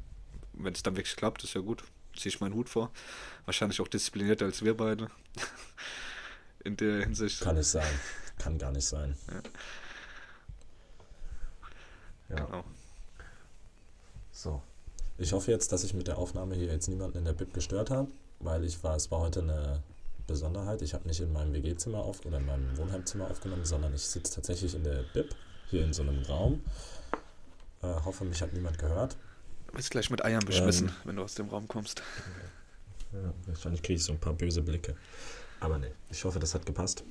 [0.57, 1.85] wenn es dann wirklich klappt, ist ja gut.
[2.17, 2.91] Ziehe ich meinen Hut vor.
[3.45, 5.11] Wahrscheinlich auch disziplinierter als wir beide.
[6.65, 7.41] In der Hinsicht.
[7.41, 7.87] Kann nicht sein.
[8.39, 9.17] Kann gar nicht sein.
[12.29, 12.37] Ja.
[12.45, 12.65] Genau.
[14.33, 14.63] So.
[15.19, 17.91] Ich hoffe jetzt, dass ich mit der Aufnahme hier jetzt niemanden in der Bib gestört
[17.91, 19.83] habe, weil ich war, es war heute eine
[20.27, 20.83] Besonderheit.
[20.83, 24.35] Ich habe nicht in meinem WG-Zimmer auf oder in meinem Wohnheimzimmer aufgenommen, sondern ich sitze
[24.35, 25.35] tatsächlich in der Bib,
[25.71, 26.63] hier in so einem Raum.
[27.83, 29.17] Äh, hoffe, mich hat niemand gehört.
[29.69, 30.95] Du bist gleich mit Eiern beschmissen, Ähm.
[31.05, 32.03] wenn du aus dem Raum kommst.
[33.13, 34.97] Ja, wahrscheinlich kriege ich so ein paar böse Blicke.
[35.61, 37.05] Aber nee, ich hoffe, das hat gepasst.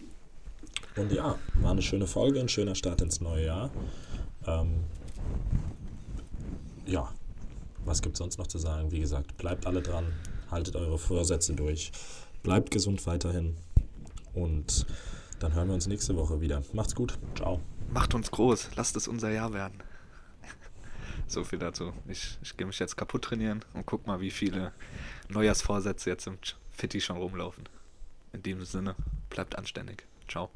[0.95, 3.69] Und ja, war eine schöne Folge, ein schöner Start ins neue Jahr.
[4.45, 4.83] Ähm,
[6.85, 7.11] ja,
[7.83, 8.91] was gibt es sonst noch zu sagen?
[8.91, 10.05] Wie gesagt, bleibt alle dran,
[10.51, 11.91] haltet eure Vorsätze durch,
[12.43, 13.57] bleibt gesund weiterhin
[14.33, 14.85] und
[15.39, 16.61] dann hören wir uns nächste Woche wieder.
[16.73, 17.59] Macht's gut, ciao.
[17.91, 19.81] Macht uns groß, lasst es unser Jahr werden.
[21.27, 21.93] So viel dazu.
[22.07, 24.71] Ich, ich gehe mich jetzt kaputt trainieren und guck mal, wie viele
[25.29, 26.37] Neujahrsvorsätze jetzt im
[26.71, 27.67] Fitti schon rumlaufen.
[28.33, 28.95] In diesem Sinne,
[29.29, 30.05] bleibt anständig.
[30.27, 30.49] Ciao.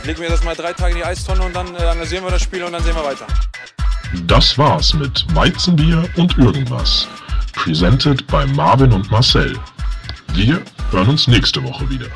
[0.00, 2.30] Ich leg mir das mal drei Tage in die Eistonne und dann äh, analysieren wir
[2.30, 3.26] das Spiel und dann sehen wir weiter.
[4.26, 7.08] Das war's mit Weizenbier und irgendwas.
[7.52, 9.58] Presented bei Marvin und Marcel.
[10.34, 12.08] Wir hören uns nächste Woche wieder.